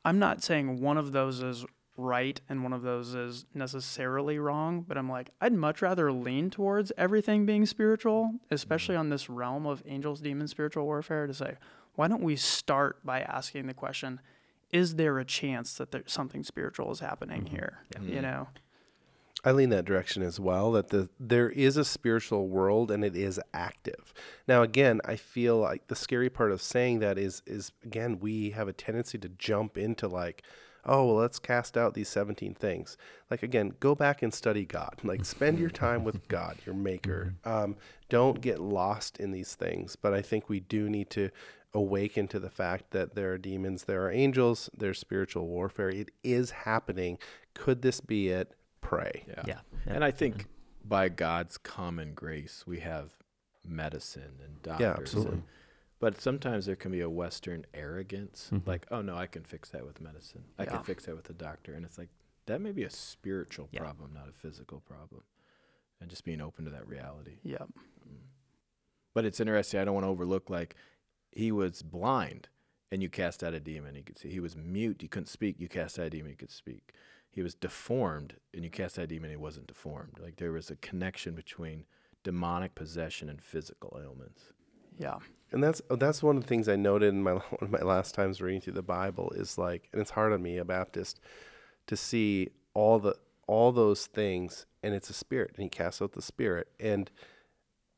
I'm 0.04 0.18
not 0.18 0.42
saying 0.42 0.80
one 0.80 0.96
of 0.96 1.12
those 1.12 1.42
is 1.42 1.66
right 1.98 2.40
and 2.48 2.62
one 2.62 2.72
of 2.72 2.82
those 2.82 3.14
is 3.14 3.44
necessarily 3.52 4.38
wrong, 4.38 4.82
but 4.86 4.96
I'm 4.96 5.10
like, 5.10 5.30
I'd 5.40 5.52
much 5.52 5.82
rather 5.82 6.10
lean 6.10 6.48
towards 6.48 6.92
everything 6.96 7.44
being 7.44 7.66
spiritual, 7.66 8.34
especially 8.50 8.94
mm-hmm. 8.94 9.00
on 9.00 9.08
this 9.10 9.28
realm 9.28 9.66
of 9.66 9.82
angels, 9.84 10.20
demons, 10.20 10.52
spiritual 10.52 10.84
warfare, 10.84 11.26
to 11.26 11.34
say, 11.34 11.56
why 11.96 12.08
don't 12.08 12.22
we 12.22 12.36
start 12.36 13.04
by 13.04 13.20
asking 13.20 13.66
the 13.66 13.74
question, 13.74 14.20
is 14.72 14.94
there 14.94 15.18
a 15.18 15.24
chance 15.24 15.74
that 15.74 15.90
there, 15.90 16.04
something 16.06 16.44
spiritual 16.44 16.90
is 16.92 17.00
happening 17.00 17.42
mm-hmm. 17.42 17.56
here? 17.56 17.80
You 18.00 18.00
mm-hmm. 18.00 18.20
know? 18.22 18.48
I 19.44 19.52
lean 19.52 19.70
that 19.70 19.84
direction 19.84 20.22
as 20.22 20.40
well. 20.40 20.72
That 20.72 20.88
the 20.88 21.08
there 21.20 21.48
is 21.48 21.76
a 21.76 21.84
spiritual 21.84 22.48
world 22.48 22.90
and 22.90 23.04
it 23.04 23.14
is 23.16 23.40
active. 23.54 24.12
Now, 24.48 24.62
again, 24.62 25.00
I 25.04 25.14
feel 25.16 25.58
like 25.58 25.86
the 25.86 25.94
scary 25.94 26.28
part 26.28 26.50
of 26.50 26.60
saying 26.60 26.98
that 27.00 27.18
is 27.18 27.42
is 27.46 27.70
again 27.84 28.18
we 28.18 28.50
have 28.50 28.68
a 28.68 28.72
tendency 28.72 29.16
to 29.18 29.28
jump 29.28 29.78
into 29.78 30.08
like, 30.08 30.42
oh, 30.88 31.06
well, 31.06 31.16
let's 31.16 31.38
cast 31.38 31.76
out 31.76 31.94
these 31.94 32.08
seventeen 32.08 32.54
things. 32.54 32.96
Like 33.30 33.42
again, 33.42 33.74
go 33.80 33.94
back 33.94 34.22
and 34.22 34.32
study 34.32 34.64
God. 34.64 34.96
Like 35.04 35.24
spend 35.24 35.58
your 35.58 35.70
time 35.70 36.04
with 36.04 36.26
God, 36.28 36.56
your 36.66 36.74
Maker. 36.74 37.34
Um, 37.44 37.76
don't 38.08 38.40
get 38.40 38.58
lost 38.60 39.18
in 39.18 39.30
these 39.30 39.54
things. 39.54 39.96
But 39.96 40.14
I 40.14 40.22
think 40.22 40.48
we 40.48 40.60
do 40.60 40.88
need 40.88 41.10
to 41.10 41.30
awaken 41.74 42.26
to 42.28 42.38
the 42.40 42.50
fact 42.50 42.90
that 42.92 43.14
there 43.14 43.32
are 43.32 43.38
demons, 43.38 43.84
there 43.84 44.02
are 44.04 44.10
angels, 44.10 44.70
there's 44.76 44.98
spiritual 44.98 45.46
warfare. 45.46 45.90
It 45.90 46.10
is 46.24 46.50
happening. 46.50 47.18
Could 47.54 47.82
this 47.82 48.00
be 48.00 48.28
it? 48.30 48.54
Pray. 48.80 49.24
Yeah. 49.28 49.42
Yeah. 49.46 49.60
And 49.86 50.02
I 50.02 50.10
think 50.10 50.46
by 50.84 51.08
God's 51.10 51.58
common 51.58 52.14
grace, 52.14 52.64
we 52.66 52.80
have 52.80 53.12
medicine 53.66 54.32
and 54.42 54.62
doctors. 54.62 54.80
Yeah, 54.80 54.94
absolutely. 54.98 55.32
and- 55.34 55.42
but 56.00 56.20
sometimes 56.20 56.66
there 56.66 56.76
can 56.76 56.92
be 56.92 57.00
a 57.00 57.10
Western 57.10 57.66
arrogance, 57.74 58.50
mm-hmm. 58.52 58.68
like, 58.68 58.86
oh 58.90 59.02
no, 59.02 59.16
I 59.16 59.26
can 59.26 59.42
fix 59.42 59.70
that 59.70 59.84
with 59.84 60.00
medicine. 60.00 60.44
I 60.58 60.64
Yeah. 60.64 60.70
can 60.70 60.82
fix 60.84 61.06
that 61.06 61.16
with 61.16 61.28
a 61.30 61.34
doctor. 61.34 61.74
And 61.74 61.84
it's 61.84 61.98
like, 61.98 62.10
that 62.46 62.60
may 62.60 62.72
be 62.72 62.84
a 62.84 62.90
spiritual 62.90 63.68
Yeah. 63.72 63.80
problem, 63.80 64.12
not 64.14 64.28
a 64.28 64.32
physical 64.32 64.80
problem. 64.80 65.22
And 66.00 66.08
just 66.08 66.24
being 66.24 66.40
open 66.40 66.64
to 66.64 66.70
that 66.70 66.86
reality. 66.86 67.38
Yeah. 67.42 67.58
Mm. 67.58 68.20
But 69.12 69.24
it's 69.24 69.40
interesting. 69.40 69.80
I 69.80 69.84
don't 69.84 69.94
want 69.94 70.04
to 70.04 70.10
overlook, 70.10 70.48
like, 70.48 70.76
he 71.32 71.50
was 71.50 71.82
blind 71.82 72.48
and 72.92 73.02
you 73.02 73.08
cast 73.10 73.42
out 73.42 73.52
a 73.52 73.60
demon. 73.60 73.96
He 73.96 74.02
could 74.02 74.16
see. 74.16 74.30
He 74.30 74.40
was 74.40 74.56
mute. 74.56 75.02
You 75.02 75.08
couldn't 75.08 75.26
speak. 75.26 75.58
You 75.58 75.68
cast 75.68 75.98
out 75.98 76.06
a 76.06 76.10
demon. 76.10 76.30
He 76.30 76.36
could 76.36 76.50
speak. 76.52 76.92
He 77.30 77.42
was 77.42 77.54
deformed 77.54 78.36
and 78.54 78.62
you 78.62 78.70
cast 78.70 78.98
out 78.98 79.04
a 79.04 79.08
demon. 79.08 79.30
He 79.30 79.36
wasn't 79.36 79.66
deformed. 79.66 80.20
Like, 80.20 80.36
there 80.36 80.52
was 80.52 80.70
a 80.70 80.76
connection 80.76 81.34
between 81.34 81.84
demonic 82.22 82.74
possession 82.76 83.28
and 83.28 83.42
physical 83.42 83.98
ailments. 84.00 84.52
Yeah. 84.96 85.18
And 85.52 85.62
that's 85.62 85.80
oh, 85.90 85.96
that's 85.96 86.22
one 86.22 86.36
of 86.36 86.42
the 86.42 86.48
things 86.48 86.68
I 86.68 86.76
noted 86.76 87.08
in 87.14 87.22
my 87.22 87.32
one 87.32 87.42
of 87.62 87.70
my 87.70 87.80
last 87.80 88.14
times 88.14 88.40
reading 88.40 88.60
through 88.60 88.74
the 88.74 88.82
Bible 88.82 89.32
is 89.36 89.58
like, 89.58 89.88
and 89.92 90.00
it's 90.00 90.10
hard 90.10 90.32
on 90.32 90.42
me, 90.42 90.58
a 90.58 90.64
Baptist, 90.64 91.20
to 91.86 91.96
see 91.96 92.50
all 92.74 92.98
the 92.98 93.16
all 93.46 93.72
those 93.72 94.06
things, 94.06 94.66
and 94.82 94.94
it's 94.94 95.08
a 95.08 95.14
spirit, 95.14 95.52
and 95.56 95.62
He 95.62 95.68
casts 95.70 96.02
out 96.02 96.12
the 96.12 96.22
spirit, 96.22 96.68
and 96.78 97.10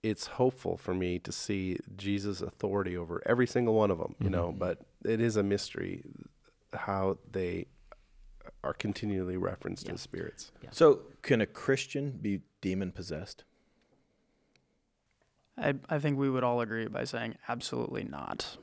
it's 0.02 0.26
hopeful 0.28 0.76
for 0.76 0.94
me 0.94 1.18
to 1.18 1.32
see 1.32 1.76
Jesus' 1.96 2.40
authority 2.40 2.96
over 2.96 3.22
every 3.26 3.46
single 3.46 3.74
one 3.74 3.90
of 3.90 3.98
them, 3.98 4.14
you 4.20 4.30
know. 4.30 4.48
Mm-hmm. 4.48 4.58
But 4.58 4.78
it 5.04 5.20
is 5.20 5.36
a 5.36 5.42
mystery 5.42 6.02
how 6.72 7.18
they 7.30 7.66
are 8.64 8.72
continually 8.72 9.36
referenced 9.36 9.86
Yeah. 9.88 9.94
as 9.94 10.00
spirits. 10.00 10.52
So, 10.70 11.00
can 11.22 11.40
a 11.40 11.46
Christian 11.46 12.12
be 12.22 12.40
demon 12.60 12.92
possessed? 12.92 13.44
I, 15.60 15.74
I 15.88 15.98
think 15.98 16.18
we 16.18 16.30
would 16.30 16.42
all 16.44 16.60
agree 16.60 16.86
by 16.88 17.04
saying 17.04 17.34
absolutely 17.48 18.04
not. 18.04 18.56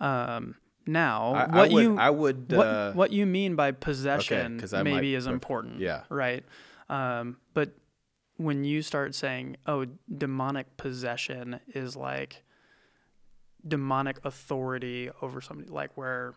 Um, 0.00 0.54
now, 0.86 1.34
I, 1.34 1.42
I 1.42 1.56
what 1.56 1.72
would, 1.72 1.82
you 1.82 1.98
I 1.98 2.10
would. 2.10 2.52
what, 2.52 2.66
uh, 2.66 2.92
what 2.92 3.12
you 3.12 3.26
mean 3.26 3.54
by 3.56 3.72
possession 3.72 4.60
I 4.72 4.82
maybe 4.82 4.90
might- 4.96 5.04
is 5.18 5.26
important. 5.26 5.80
yeah. 5.80 6.04
Right. 6.08 6.44
Um, 6.88 7.36
but 7.52 7.72
when 8.38 8.64
you 8.64 8.80
start 8.82 9.14
saying, 9.14 9.56
oh, 9.66 9.84
demonic 10.16 10.76
possession 10.78 11.60
is 11.74 11.96
like 11.96 12.42
demonic 13.66 14.24
authority 14.24 15.10
over 15.20 15.40
somebody, 15.40 15.68
like 15.68 15.96
where 15.96 16.34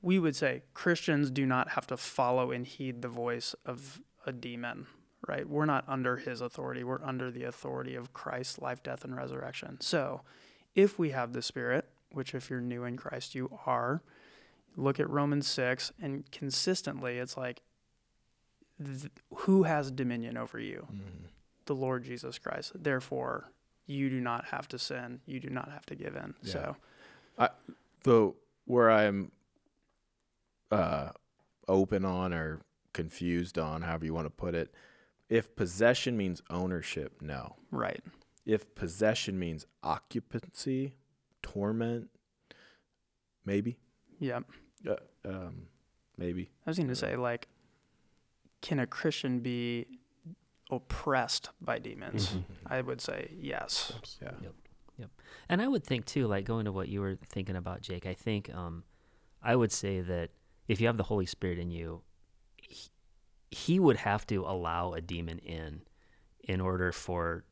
we 0.00 0.18
would 0.18 0.34
say 0.36 0.62
Christians 0.74 1.30
do 1.30 1.44
not 1.44 1.70
have 1.70 1.86
to 1.88 1.96
follow 1.96 2.50
and 2.50 2.66
heed 2.66 3.02
the 3.02 3.08
voice 3.08 3.54
of 3.66 4.00
a 4.26 4.32
demon, 4.32 4.86
right? 5.28 5.48
We're 5.48 5.66
not 5.66 5.84
under 5.86 6.16
his 6.16 6.40
authority. 6.40 6.84
We're 6.84 7.02
under 7.02 7.30
the 7.30 7.44
authority 7.44 7.94
of 7.94 8.12
Christ's 8.12 8.58
life, 8.58 8.82
death, 8.82 9.04
and 9.04 9.16
resurrection. 9.16 9.80
So 9.80 10.22
if 10.74 10.98
we 10.98 11.10
have 11.10 11.32
the 11.32 11.42
Spirit, 11.42 11.88
which 12.10 12.34
if 12.34 12.50
you're 12.50 12.60
new 12.60 12.84
in 12.84 12.96
Christ, 12.96 13.34
you 13.34 13.58
are, 13.66 14.02
look 14.76 14.98
at 14.98 15.08
Romans 15.08 15.46
6, 15.48 15.92
and 16.00 16.30
consistently 16.30 17.18
it's 17.18 17.36
like, 17.36 17.62
th- 18.84 19.12
who 19.34 19.64
has 19.64 19.90
dominion 19.90 20.36
over 20.36 20.58
you? 20.58 20.86
Mm-hmm. 20.92 21.26
The 21.66 21.74
Lord 21.74 22.04
Jesus 22.04 22.38
Christ. 22.38 22.72
Therefore, 22.74 23.52
you 23.86 24.10
do 24.10 24.20
not 24.20 24.46
have 24.46 24.66
to 24.68 24.78
sin. 24.78 25.20
You 25.26 25.38
do 25.38 25.48
not 25.48 25.70
have 25.70 25.86
to 25.86 25.94
give 25.94 26.16
in. 26.16 26.34
Yeah. 26.42 26.52
So, 26.52 26.76
the 28.02 28.34
where 28.66 28.90
I'm 28.90 29.30
uh, 30.70 31.10
open 31.68 32.04
on 32.04 32.32
or 32.32 32.60
confused 32.92 33.58
on, 33.58 33.82
however 33.82 34.04
you 34.04 34.14
want 34.14 34.26
to 34.26 34.30
put 34.30 34.54
it, 34.54 34.74
if 35.32 35.56
possession 35.56 36.14
means 36.16 36.42
ownership, 36.50 37.22
no. 37.22 37.56
right. 37.70 38.02
If 38.44 38.74
possession 38.74 39.38
means 39.38 39.66
occupancy, 39.82 40.96
torment, 41.42 42.10
maybe. 43.46 43.78
Yeah. 44.18 44.40
Uh, 44.86 44.96
um, 45.24 45.68
maybe. 46.18 46.50
I 46.66 46.70
was 46.70 46.76
going 46.76 46.88
to 46.88 46.96
say, 46.96 47.16
like, 47.16 47.48
can 48.60 48.78
a 48.78 48.86
Christian 48.86 49.40
be 49.40 49.86
oppressed 50.70 51.48
by 51.60 51.78
demons? 51.78 52.28
Mm-hmm. 52.28 52.40
I 52.66 52.82
would 52.82 53.00
say 53.00 53.30
yes. 53.38 53.92
Yeah. 54.20 54.32
Yep. 54.98 55.10
And 55.48 55.62
I 55.62 55.68
would 55.68 55.84
think 55.84 56.04
too, 56.04 56.26
like 56.26 56.44
going 56.44 56.66
to 56.66 56.72
what 56.72 56.88
you 56.88 57.00
were 57.00 57.16
thinking 57.26 57.56
about, 57.56 57.80
Jake. 57.80 58.06
I 58.06 58.14
think 58.14 58.54
um, 58.54 58.84
I 59.42 59.56
would 59.56 59.72
say 59.72 60.00
that 60.00 60.30
if 60.68 60.80
you 60.80 60.86
have 60.88 60.96
the 60.96 61.04
Holy 61.04 61.26
Spirit 61.26 61.58
in 61.58 61.70
you, 61.70 62.02
he, 62.56 62.90
he 63.52 63.78
would 63.78 63.98
have 63.98 64.26
to 64.26 64.44
allow 64.44 64.92
a 64.92 65.00
demon 65.00 65.38
in 65.38 65.82
in 66.48 66.60
order 66.60 66.90
for 66.90 67.44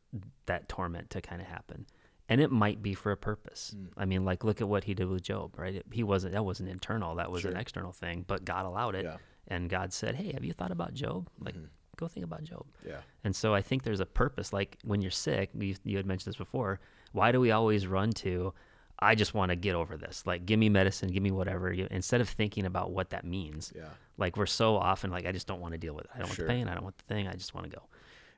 that 0.47 0.69
torment 0.69 1.11
to 1.11 1.21
kind 1.21 1.41
of 1.41 1.47
happen. 1.47 1.87
And 2.29 2.41
it 2.41 2.51
might 2.51 2.81
be 2.83 2.95
for 2.95 3.13
a 3.13 3.17
purpose. 3.17 3.75
Mm. 3.77 3.87
I 3.97 4.05
mean, 4.05 4.25
like 4.25 4.43
look 4.45 4.61
at 4.61 4.69
what 4.69 4.85
he 4.85 4.95
did 4.95 5.09
with 5.09 5.23
Job, 5.23 5.57
right? 5.59 5.75
It, 5.77 5.87
he 5.93 6.03
wasn't 6.03 6.33
that 6.35 6.45
wasn't 6.45 6.69
internal, 6.69 7.15
that 7.17 7.31
was 7.31 7.45
an 7.45 7.57
external 7.57 7.93
thing, 7.93 8.25
but 8.27 8.45
God 8.45 8.67
allowed 8.67 8.95
it. 8.97 9.05
Yeah. 9.05 9.17
And 9.49 9.69
God 9.69 9.93
said, 9.93 10.15
"Hey, 10.15 10.33
have 10.33 10.45
you 10.45 10.53
thought 10.53 10.71
about 10.71 10.95
Job? 10.95 11.29
Like 11.41 11.55
Mhm. 11.57 11.69
go 11.97 12.09
think 12.09 12.25
about 12.25 12.43
Job." 12.45 12.67
Yeah. 12.87 13.01
And 13.25 13.35
so 13.35 13.53
I 13.55 13.63
think 13.63 13.83
there's 13.83 14.01
a 14.01 14.07
purpose. 14.07 14.53
Like 14.53 14.79
when 14.85 15.03
you're 15.03 15.11
sick, 15.11 15.51
you, 15.55 15.75
you 15.85 15.97
had 15.97 16.07
mentioned 16.07 16.31
this 16.33 16.37
before. 16.39 16.81
Why 17.13 17.33
do 17.33 17.41
we 17.41 17.51
always 17.51 17.87
run 17.89 18.11
to, 18.25 18.55
I 19.03 19.15
just 19.15 19.33
want 19.35 19.51
to 19.51 19.57
get 19.57 19.75
over 19.75 19.97
this? 19.97 20.25
Like, 20.27 20.45
give 20.47 20.59
me 20.59 20.69
medicine, 20.69 21.11
give 21.11 21.23
me 21.23 21.31
whatever. 21.31 21.71
Instead 21.73 22.21
of 22.21 22.29
thinking 22.29 22.67
about 22.67 22.91
what 22.93 23.11
that 23.11 23.25
means. 23.25 23.73
Yeah. 23.75 23.85
Like 24.19 24.37
we're 24.37 24.47
so 24.47 24.77
often 24.77 25.11
like, 25.11 25.25
I 25.27 25.33
just 25.33 25.47
don't 25.47 25.61
want 25.61 25.73
to 25.73 25.79
deal 25.79 25.95
with 25.95 26.05
it. 26.05 26.11
I 26.15 26.19
don't 26.19 26.29
Sure. 26.33 26.47
want 26.47 26.49
the 26.49 26.61
pain. 26.65 26.69
I 26.69 26.75
don't 26.75 26.85
want 26.85 26.99
the 26.99 27.05
thing. 27.05 27.27
I 27.29 27.33
just 27.33 27.55
want 27.55 27.71
to 27.71 27.75
go. 27.77 27.83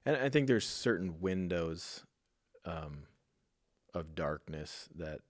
And 0.06 0.16
I 0.16 0.28
think 0.28 0.46
there's 0.46 0.66
certain 0.66 1.20
windows 1.20 2.04
um, 2.64 3.04
of 3.94 4.14
darkness 4.14 4.88
that 4.94 5.20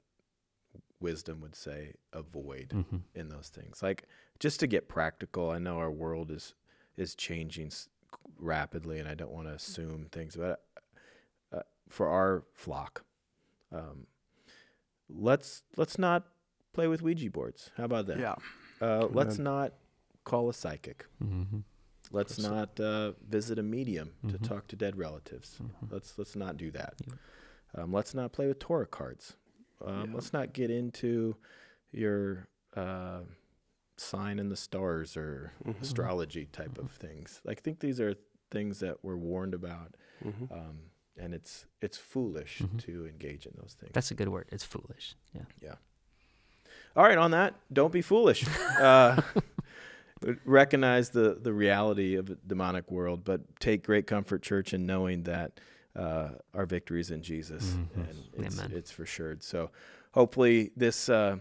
wisdom 1.01 1.41
would 1.41 1.57
say 1.57 1.95
avoid 2.13 2.69
Mm-hmm. 2.75 2.97
in 3.15 3.29
those 3.29 3.49
things. 3.49 3.83
Like 3.83 4.05
just 4.39 4.61
to 4.61 4.67
get 4.67 4.89
practical, 4.89 5.51
I 5.51 5.59
know 5.59 5.79
our 5.79 5.91
world 5.91 6.31
is 6.31 6.55
is 6.97 7.15
changing 7.15 7.73
rapidly, 8.39 8.99
and 8.99 9.09
I 9.09 9.15
don't 9.15 9.33
want 9.33 9.49
to 9.49 9.55
assume 9.55 10.09
things, 10.13 10.37
but 10.37 10.63
uh, 11.53 11.61
for 11.89 12.09
our 12.09 12.45
flock, 12.53 13.05
um, 13.73 14.07
let's 15.15 15.63
let's 15.77 15.99
not 15.99 16.27
play 16.73 16.89
with 16.89 17.03
Ouija 17.03 17.31
boards. 17.31 17.71
How 17.77 17.85
about 17.85 18.07
that? 18.07 18.19
Yeah. 18.19 18.35
Uh, 18.81 19.07
let's 19.11 19.37
Amen. 19.37 19.45
not 19.45 19.73
call 20.25 20.49
a 20.49 20.55
psychic. 20.55 21.07
Mm-hmm. 21.23 21.59
Let's 22.11 22.37
That's- 22.37 22.53
not 22.79 22.81
uh, 22.81 23.13
visit 23.29 23.59
a 23.59 23.63
medium 23.63 24.13
to 24.29 24.39
Mhm. 24.39 24.43
talk 24.49 24.67
to 24.69 24.77
dead 24.77 24.97
relatives. 24.97 25.59
Mhm. 25.63 25.93
Let's 25.93 26.19
let's 26.19 26.35
not 26.37 26.57
do 26.57 26.71
that. 26.73 26.95
Yep. 27.07 27.19
Um, 27.75 27.93
let's 27.93 28.13
not 28.15 28.33
play 28.33 28.47
with 28.49 28.59
tarot 28.59 28.87
cards. 28.87 29.37
Um, 29.85 30.09
Yeah. 30.11 30.15
Let's 30.15 30.33
not 30.33 30.53
get 30.53 30.71
into 30.71 31.37
your 31.91 32.49
uh, 32.77 33.23
sign 33.97 34.39
in 34.39 34.49
the 34.49 34.57
stars 34.57 35.17
or 35.17 35.53
Mhm. 35.65 35.81
astrology 35.83 36.47
type 36.47 36.79
of 36.79 36.91
things. 36.91 37.41
I 37.47 37.55
think 37.55 37.81
these 37.81 38.01
are 38.01 38.15
things 38.51 38.81
that 38.81 39.05
we're 39.05 39.17
warned 39.17 39.55
about, 39.55 39.97
Mhm. 40.25 40.51
um, 40.51 40.91
and 41.19 41.35
it's 41.35 41.67
it's 41.81 41.99
foolish 41.99 42.61
Mhm. 42.63 42.81
to 42.85 43.07
engage 43.07 43.47
in 43.47 43.53
those 43.57 43.75
things. 43.79 43.93
That's 43.95 44.11
a 44.11 44.15
good 44.15 44.29
word. 44.29 44.49
It's 44.53 44.65
foolish. 44.65 45.15
Yeah. 45.35 45.43
Yeah. 45.61 45.75
All 46.97 47.05
right, 47.05 47.19
on 47.19 47.31
that, 47.33 47.55
don't 47.73 47.93
be 47.93 48.03
foolish. 48.03 48.45
uh, 48.81 49.21
recognize 50.45 51.11
the 51.11 51.39
the 51.41 51.53
reality 51.53 52.15
of 52.17 52.31
a 52.31 52.37
demonic 52.47 52.91
world, 52.91 53.25
but 53.25 53.41
take 53.61 53.85
great 53.85 54.07
comfort, 54.07 54.43
church, 54.43 54.73
in 54.73 54.87
knowing 54.87 55.25
that 55.25 55.61
uh, 55.97 56.31
our 56.55 56.65
victory 56.67 57.01
is 57.01 57.11
in 57.11 57.23
Jesus, 57.23 57.65
Mhm. 57.75 57.87
and 58.37 58.47
it's 58.47 58.59
Amen. 58.59 58.73
it's 58.77 58.91
for 58.91 59.05
sure. 59.07 59.37
So, 59.41 59.71
hopefully, 60.13 60.71
this 60.77 61.09
uh, 61.09 61.37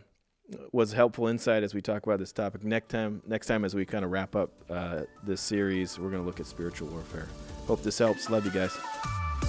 was 0.74 0.92
helpful 0.94 1.28
insight 1.28 1.64
as 1.64 1.74
we 1.74 1.82
talk 1.82 2.06
about 2.06 2.20
this 2.20 2.34
topic. 2.34 2.64
Next 2.64 2.90
time, 2.90 3.22
next 3.26 3.48
time, 3.48 3.64
as 3.64 3.74
we 3.76 3.86
kind 3.86 4.04
of 4.04 4.12
wrap 4.12 4.36
up 4.36 4.52
uh, 4.70 5.04
this 5.24 5.40
series, 5.42 5.98
we're 6.00 6.10
going 6.10 6.22
to 6.22 6.26
look 6.26 6.40
at 6.42 6.46
spiritual 6.46 6.90
warfare. 6.90 7.28
Hope 7.68 7.84
this 7.84 7.98
helps. 8.00 8.30
Love 8.30 8.44
you 8.46 8.52
guys. 8.52 8.76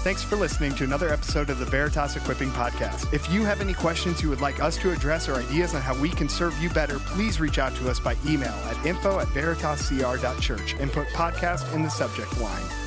Thanks 0.03 0.25
for 0.25 0.35
listening 0.35 0.75
to 0.75 0.83
another 0.83 1.11
episode 1.11 1.49
of 1.49 1.61
the 1.61 1.65
Veritas 1.65 2.17
Equipping 2.17 2.51
Podcast. 2.51 3.15
If 3.15 3.31
you 3.31 3.45
have 3.45 3.61
any 3.61 3.73
questions 3.73 4.21
you 4.21 4.29
would 4.31 4.41
like 4.41 4.61
us 4.61 4.77
to 4.79 4.91
address 4.91 5.29
or 5.29 5.37
ideas 5.37 5.77
on 5.77 5.81
how 5.81 5.95
we 5.95 6.09
can 6.11 6.29
serve 6.29 6.59
you 6.59 6.71
better, 6.71 6.99
please 6.99 7.39
reach 7.39 7.61
out 7.61 7.73
to 7.77 7.89
us 7.89 8.01
by 8.01 8.17
email 8.27 8.53
at 8.67 8.85
info 8.85 9.21
at 9.21 9.29
veritascr.church 9.29 10.75
and 10.81 10.91
put 10.91 11.07
podcast 11.11 11.73
in 11.73 11.85
the 11.85 11.89
subject 11.89 12.37
line. 12.41 12.82